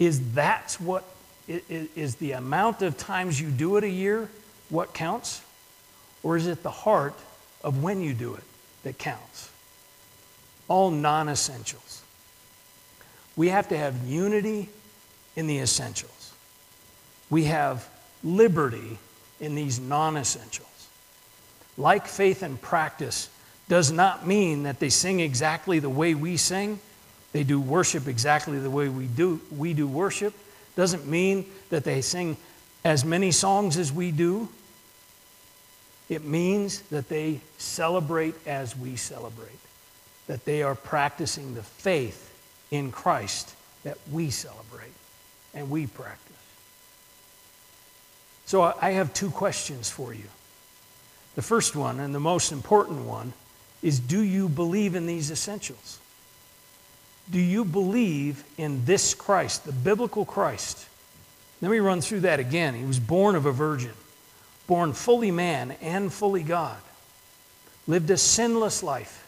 Is 0.00 0.32
that 0.32 0.76
what 0.80 1.04
is 1.46 2.16
the 2.16 2.32
amount 2.32 2.82
of 2.82 2.96
times 2.96 3.40
you 3.40 3.50
do 3.50 3.76
it 3.76 3.84
a 3.84 3.88
year 3.88 4.28
what 4.70 4.94
counts? 4.94 5.42
Or 6.22 6.38
is 6.38 6.46
it 6.46 6.62
the 6.62 6.70
heart 6.70 7.14
of 7.62 7.82
when 7.82 8.00
you 8.00 8.14
do 8.14 8.34
it 8.34 8.42
that 8.82 8.98
counts? 8.98 9.50
all 10.68 10.90
non 10.90 11.28
essentials. 11.28 12.02
We 13.36 13.48
have 13.48 13.68
to 13.68 13.76
have 13.76 14.04
unity 14.06 14.68
in 15.36 15.46
the 15.46 15.58
essentials. 15.58 16.32
We 17.30 17.44
have 17.44 17.88
liberty 18.22 18.98
in 19.40 19.54
these 19.54 19.80
non 19.80 20.16
essentials. 20.16 20.68
Like 21.76 22.06
faith 22.06 22.42
and 22.42 22.60
practice 22.60 23.28
does 23.68 23.90
not 23.90 24.26
mean 24.26 24.64
that 24.64 24.78
they 24.78 24.90
sing 24.90 25.20
exactly 25.20 25.78
the 25.78 25.90
way 25.90 26.14
we 26.14 26.36
sing. 26.36 26.78
They 27.32 27.44
do 27.44 27.60
worship 27.60 28.06
exactly 28.06 28.58
the 28.58 28.70
way 28.70 28.88
we 28.88 29.06
do, 29.06 29.40
we 29.56 29.74
do 29.74 29.86
worship. 29.86 30.34
Doesn't 30.76 31.06
mean 31.06 31.46
that 31.70 31.84
they 31.84 32.00
sing 32.00 32.36
as 32.84 33.04
many 33.04 33.30
songs 33.30 33.76
as 33.76 33.92
we 33.92 34.10
do. 34.10 34.48
It 36.08 36.24
means 36.24 36.80
that 36.90 37.08
they 37.08 37.40
celebrate 37.58 38.34
as 38.46 38.76
we 38.76 38.96
celebrate 38.96 39.50
that 40.26 40.44
they 40.44 40.62
are 40.62 40.74
practicing 40.74 41.54
the 41.54 41.62
faith 41.62 42.34
in 42.70 42.90
Christ 42.90 43.54
that 43.84 43.98
we 44.10 44.30
celebrate 44.30 44.92
and 45.52 45.70
we 45.70 45.86
practice. 45.86 46.20
So 48.46 48.74
I 48.80 48.92
have 48.92 49.12
two 49.14 49.30
questions 49.30 49.90
for 49.90 50.12
you. 50.14 50.24
The 51.34 51.42
first 51.42 51.74
one, 51.74 52.00
and 52.00 52.14
the 52.14 52.20
most 52.20 52.52
important 52.52 53.04
one, 53.04 53.32
is 53.82 53.98
do 53.98 54.20
you 54.20 54.48
believe 54.48 54.94
in 54.94 55.06
these 55.06 55.30
essentials? 55.30 55.98
Do 57.30 57.40
you 57.40 57.64
believe 57.64 58.44
in 58.56 58.84
this 58.84 59.14
Christ, 59.14 59.64
the 59.64 59.72
biblical 59.72 60.24
Christ? 60.24 60.86
Let 61.60 61.70
me 61.70 61.78
run 61.78 62.00
through 62.00 62.20
that 62.20 62.40
again. 62.40 62.74
He 62.74 62.84
was 62.84 62.98
born 62.98 63.34
of 63.34 63.46
a 63.46 63.52
virgin, 63.52 63.92
born 64.66 64.92
fully 64.92 65.30
man 65.30 65.72
and 65.80 66.12
fully 66.12 66.42
God, 66.42 66.80
lived 67.86 68.10
a 68.10 68.16
sinless 68.16 68.82
life 68.82 69.24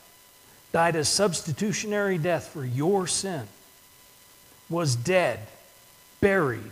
died 0.76 0.94
a 0.94 1.04
substitutionary 1.06 2.18
death 2.18 2.48
for 2.48 2.62
your 2.62 3.06
sin, 3.06 3.48
was 4.68 4.94
dead, 4.94 5.40
buried, 6.20 6.70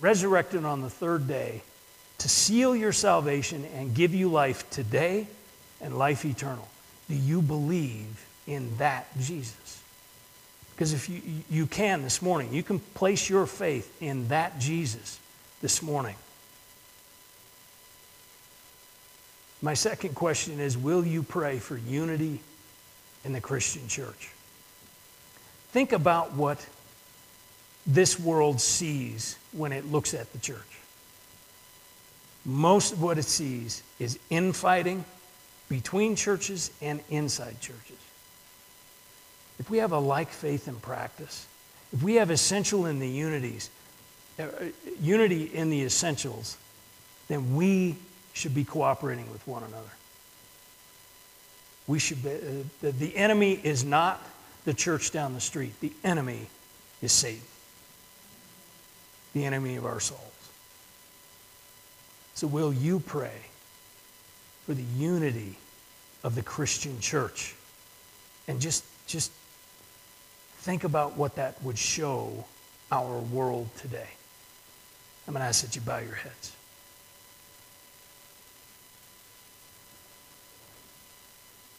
resurrected 0.00 0.66
on 0.66 0.82
the 0.82 0.90
third 0.90 1.26
day 1.26 1.62
to 2.18 2.28
seal 2.28 2.74
your 2.74 2.92
salvation 2.92 3.64
and 3.74 3.94
give 3.94 4.14
you 4.14 4.28
life 4.28 4.68
today 4.70 5.26
and 5.80 5.96
life 5.96 6.24
eternal. 6.24 6.68
Do 7.08 7.14
you 7.14 7.40
believe 7.40 8.26
in 8.46 8.76
that 8.78 9.06
Jesus? 9.18 9.82
Because 10.74 10.92
if 10.92 11.08
you, 11.08 11.20
you 11.50 11.66
can 11.66 12.02
this 12.02 12.20
morning, 12.22 12.52
you 12.52 12.62
can 12.62 12.78
place 12.78 13.28
your 13.28 13.46
faith 13.46 14.00
in 14.00 14.28
that 14.28 14.58
Jesus 14.58 15.18
this 15.60 15.82
morning. 15.82 16.14
My 19.60 19.74
second 19.74 20.14
question 20.14 20.60
is 20.60 20.78
Will 20.78 21.04
you 21.04 21.22
pray 21.22 21.58
for 21.58 21.76
unity 21.76 22.40
in 23.24 23.32
the 23.32 23.40
Christian 23.40 23.86
church. 23.88 24.30
Think 25.70 25.92
about 25.92 26.32
what 26.32 26.64
this 27.86 28.18
world 28.18 28.60
sees 28.60 29.36
when 29.52 29.72
it 29.72 29.90
looks 29.90 30.14
at 30.14 30.32
the 30.32 30.38
church. 30.38 30.77
Most 32.48 32.94
of 32.94 33.02
what 33.02 33.18
it 33.18 33.26
sees 33.26 33.82
is 33.98 34.18
infighting 34.30 35.04
between 35.68 36.16
churches 36.16 36.70
and 36.80 37.00
inside 37.10 37.60
churches. 37.60 37.98
If 39.58 39.68
we 39.68 39.78
have 39.78 39.92
a 39.92 39.98
like 39.98 40.30
faith 40.30 40.66
and 40.66 40.80
practice, 40.80 41.46
if 41.92 42.02
we 42.02 42.14
have 42.14 42.30
essential 42.30 42.86
in 42.86 43.00
the 43.00 43.08
unities, 43.08 43.68
uh, 44.38 44.46
unity 44.98 45.44
in 45.44 45.68
the 45.68 45.82
essentials, 45.82 46.56
then 47.28 47.54
we 47.54 47.96
should 48.32 48.54
be 48.54 48.64
cooperating 48.64 49.30
with 49.30 49.46
one 49.46 49.62
another. 49.62 49.90
We 51.86 51.98
should 51.98 52.22
be, 52.22 52.30
uh, 52.30 52.38
the, 52.80 52.92
the 52.92 53.14
enemy 53.14 53.60
is 53.62 53.84
not 53.84 54.26
the 54.64 54.72
church 54.72 55.10
down 55.10 55.34
the 55.34 55.40
street. 55.42 55.78
The 55.82 55.92
enemy 56.02 56.46
is 57.02 57.12
Satan, 57.12 57.42
the 59.34 59.44
enemy 59.44 59.76
of 59.76 59.84
our 59.84 60.00
souls. 60.00 60.22
So, 62.38 62.46
will 62.46 62.72
you 62.72 63.00
pray 63.00 63.34
for 64.64 64.72
the 64.72 64.84
unity 64.96 65.56
of 66.22 66.36
the 66.36 66.42
Christian 66.42 67.00
church? 67.00 67.56
And 68.46 68.60
just, 68.60 68.84
just 69.08 69.32
think 70.58 70.84
about 70.84 71.16
what 71.16 71.34
that 71.34 71.60
would 71.64 71.76
show 71.76 72.44
our 72.92 73.18
world 73.18 73.68
today. 73.78 74.06
I'm 75.26 75.34
going 75.34 75.42
to 75.42 75.48
ask 75.48 75.64
that 75.64 75.74
you 75.74 75.82
bow 75.82 75.98
your 75.98 76.14
heads. 76.14 76.52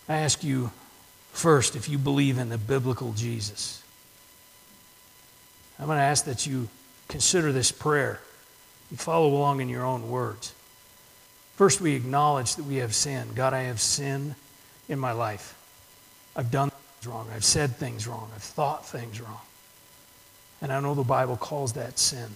I 0.09 0.17
ask 0.17 0.43
you 0.43 0.71
first 1.31 1.77
if 1.77 1.87
you 1.87 1.97
believe 1.97 2.37
in 2.37 2.49
the 2.49 2.57
biblical 2.57 3.13
Jesus. 3.13 3.81
I'm 5.79 5.85
going 5.85 5.99
to 5.99 6.03
ask 6.03 6.25
that 6.25 6.45
you 6.45 6.67
consider 7.07 7.53
this 7.53 7.71
prayer. 7.71 8.19
You 8.91 8.97
follow 8.97 9.27
along 9.27 9.61
in 9.61 9.69
your 9.69 9.85
own 9.85 10.09
words. 10.09 10.53
First, 11.55 11.81
we 11.81 11.93
acknowledge 11.93 12.55
that 12.55 12.65
we 12.65 12.77
have 12.77 12.95
sinned. 12.95 13.35
God, 13.35 13.53
I 13.53 13.63
have 13.63 13.81
sinned 13.81 14.35
in 14.87 14.97
my 14.97 15.11
life. 15.11 15.55
I've 16.35 16.51
done 16.51 16.69
things 16.69 17.13
wrong. 17.13 17.27
I've 17.35 17.43
said 17.43 17.75
things 17.75 18.07
wrong. 18.07 18.31
I've 18.33 18.41
thought 18.41 18.85
things 18.87 19.19
wrong. 19.19 19.41
And 20.61 20.71
I 20.71 20.79
know 20.79 20.95
the 20.95 21.03
Bible 21.03 21.37
calls 21.37 21.73
that 21.73 21.99
sin. 21.99 22.29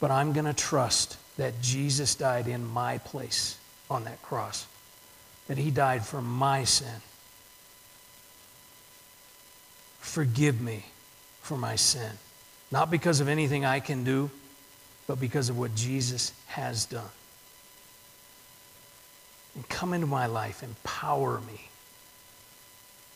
But 0.00 0.10
I'm 0.10 0.32
going 0.32 0.46
to 0.46 0.54
trust 0.54 1.16
that 1.36 1.60
Jesus 1.60 2.14
died 2.14 2.46
in 2.46 2.64
my 2.64 2.98
place 2.98 3.58
on 3.90 4.04
that 4.04 4.22
cross, 4.22 4.66
that 5.48 5.58
he 5.58 5.70
died 5.70 6.04
for 6.04 6.22
my 6.22 6.64
sin. 6.64 7.02
Forgive 9.98 10.60
me 10.60 10.86
for 11.42 11.56
my 11.56 11.76
sin. 11.76 12.12
Not 12.70 12.90
because 12.90 13.20
of 13.20 13.28
anything 13.28 13.64
I 13.64 13.80
can 13.80 14.04
do, 14.04 14.30
but 15.10 15.18
because 15.18 15.48
of 15.48 15.58
what 15.58 15.74
Jesus 15.74 16.32
has 16.46 16.86
done. 16.86 17.02
And 19.56 19.68
come 19.68 19.92
into 19.92 20.06
my 20.06 20.26
life, 20.26 20.62
empower 20.62 21.40
me 21.40 21.68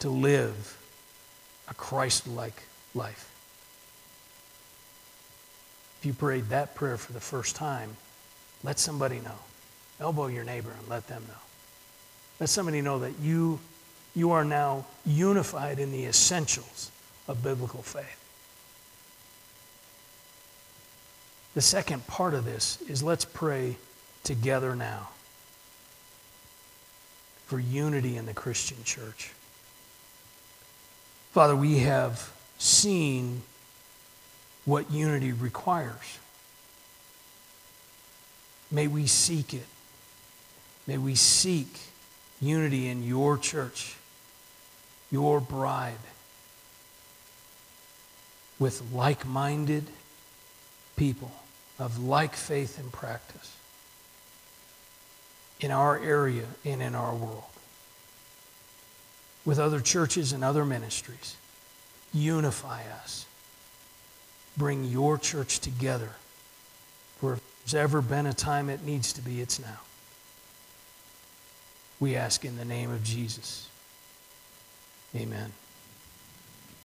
to 0.00 0.10
live 0.10 0.76
a 1.68 1.74
Christ 1.74 2.26
like 2.26 2.64
life. 2.96 3.30
If 6.00 6.06
you 6.06 6.14
prayed 6.14 6.48
that 6.48 6.74
prayer 6.74 6.96
for 6.96 7.12
the 7.12 7.20
first 7.20 7.54
time, 7.54 7.96
let 8.64 8.80
somebody 8.80 9.20
know. 9.20 9.38
Elbow 10.00 10.26
your 10.26 10.42
neighbor 10.42 10.72
and 10.76 10.88
let 10.88 11.06
them 11.06 11.22
know. 11.28 11.38
Let 12.40 12.48
somebody 12.48 12.80
know 12.80 12.98
that 12.98 13.20
you, 13.20 13.60
you 14.16 14.32
are 14.32 14.44
now 14.44 14.84
unified 15.06 15.78
in 15.78 15.92
the 15.92 16.06
essentials 16.06 16.90
of 17.28 17.44
biblical 17.44 17.82
faith. 17.82 18.23
The 21.54 21.62
second 21.62 22.06
part 22.08 22.34
of 22.34 22.44
this 22.44 22.82
is 22.88 23.02
let's 23.02 23.24
pray 23.24 23.76
together 24.24 24.74
now 24.74 25.10
for 27.46 27.60
unity 27.60 28.16
in 28.16 28.26
the 28.26 28.34
Christian 28.34 28.82
church. 28.82 29.32
Father, 31.30 31.54
we 31.54 31.78
have 31.78 32.32
seen 32.58 33.42
what 34.64 34.90
unity 34.90 35.32
requires. 35.32 36.18
May 38.70 38.88
we 38.88 39.06
seek 39.06 39.54
it. 39.54 39.66
May 40.88 40.98
we 40.98 41.14
seek 41.14 41.78
unity 42.40 42.88
in 42.88 43.04
your 43.04 43.38
church, 43.38 43.96
your 45.10 45.40
bride, 45.40 45.94
with 48.58 48.82
like 48.92 49.24
minded 49.24 49.84
people 50.96 51.30
of 51.78 51.98
like 51.98 52.34
faith 52.34 52.78
and 52.78 52.92
practice 52.92 53.56
in 55.60 55.70
our 55.70 55.98
area 55.98 56.44
and 56.64 56.82
in 56.82 56.94
our 56.94 57.14
world, 57.14 57.44
with 59.44 59.58
other 59.58 59.80
churches 59.80 60.32
and 60.32 60.44
other 60.44 60.64
ministries. 60.64 61.36
Unify 62.12 62.82
us. 63.02 63.26
Bring 64.56 64.84
your 64.84 65.18
church 65.18 65.58
together. 65.58 66.10
For 67.18 67.34
if 67.34 67.40
there's 67.64 67.74
ever 67.74 68.02
been 68.02 68.26
a 68.26 68.34
time 68.34 68.68
it 68.68 68.84
needs 68.84 69.12
to 69.14 69.22
be, 69.22 69.40
it's 69.40 69.58
now. 69.58 69.80
We 71.98 72.14
ask 72.14 72.44
in 72.44 72.56
the 72.56 72.64
name 72.64 72.90
of 72.90 73.02
Jesus. 73.02 73.68
Amen. 75.16 75.52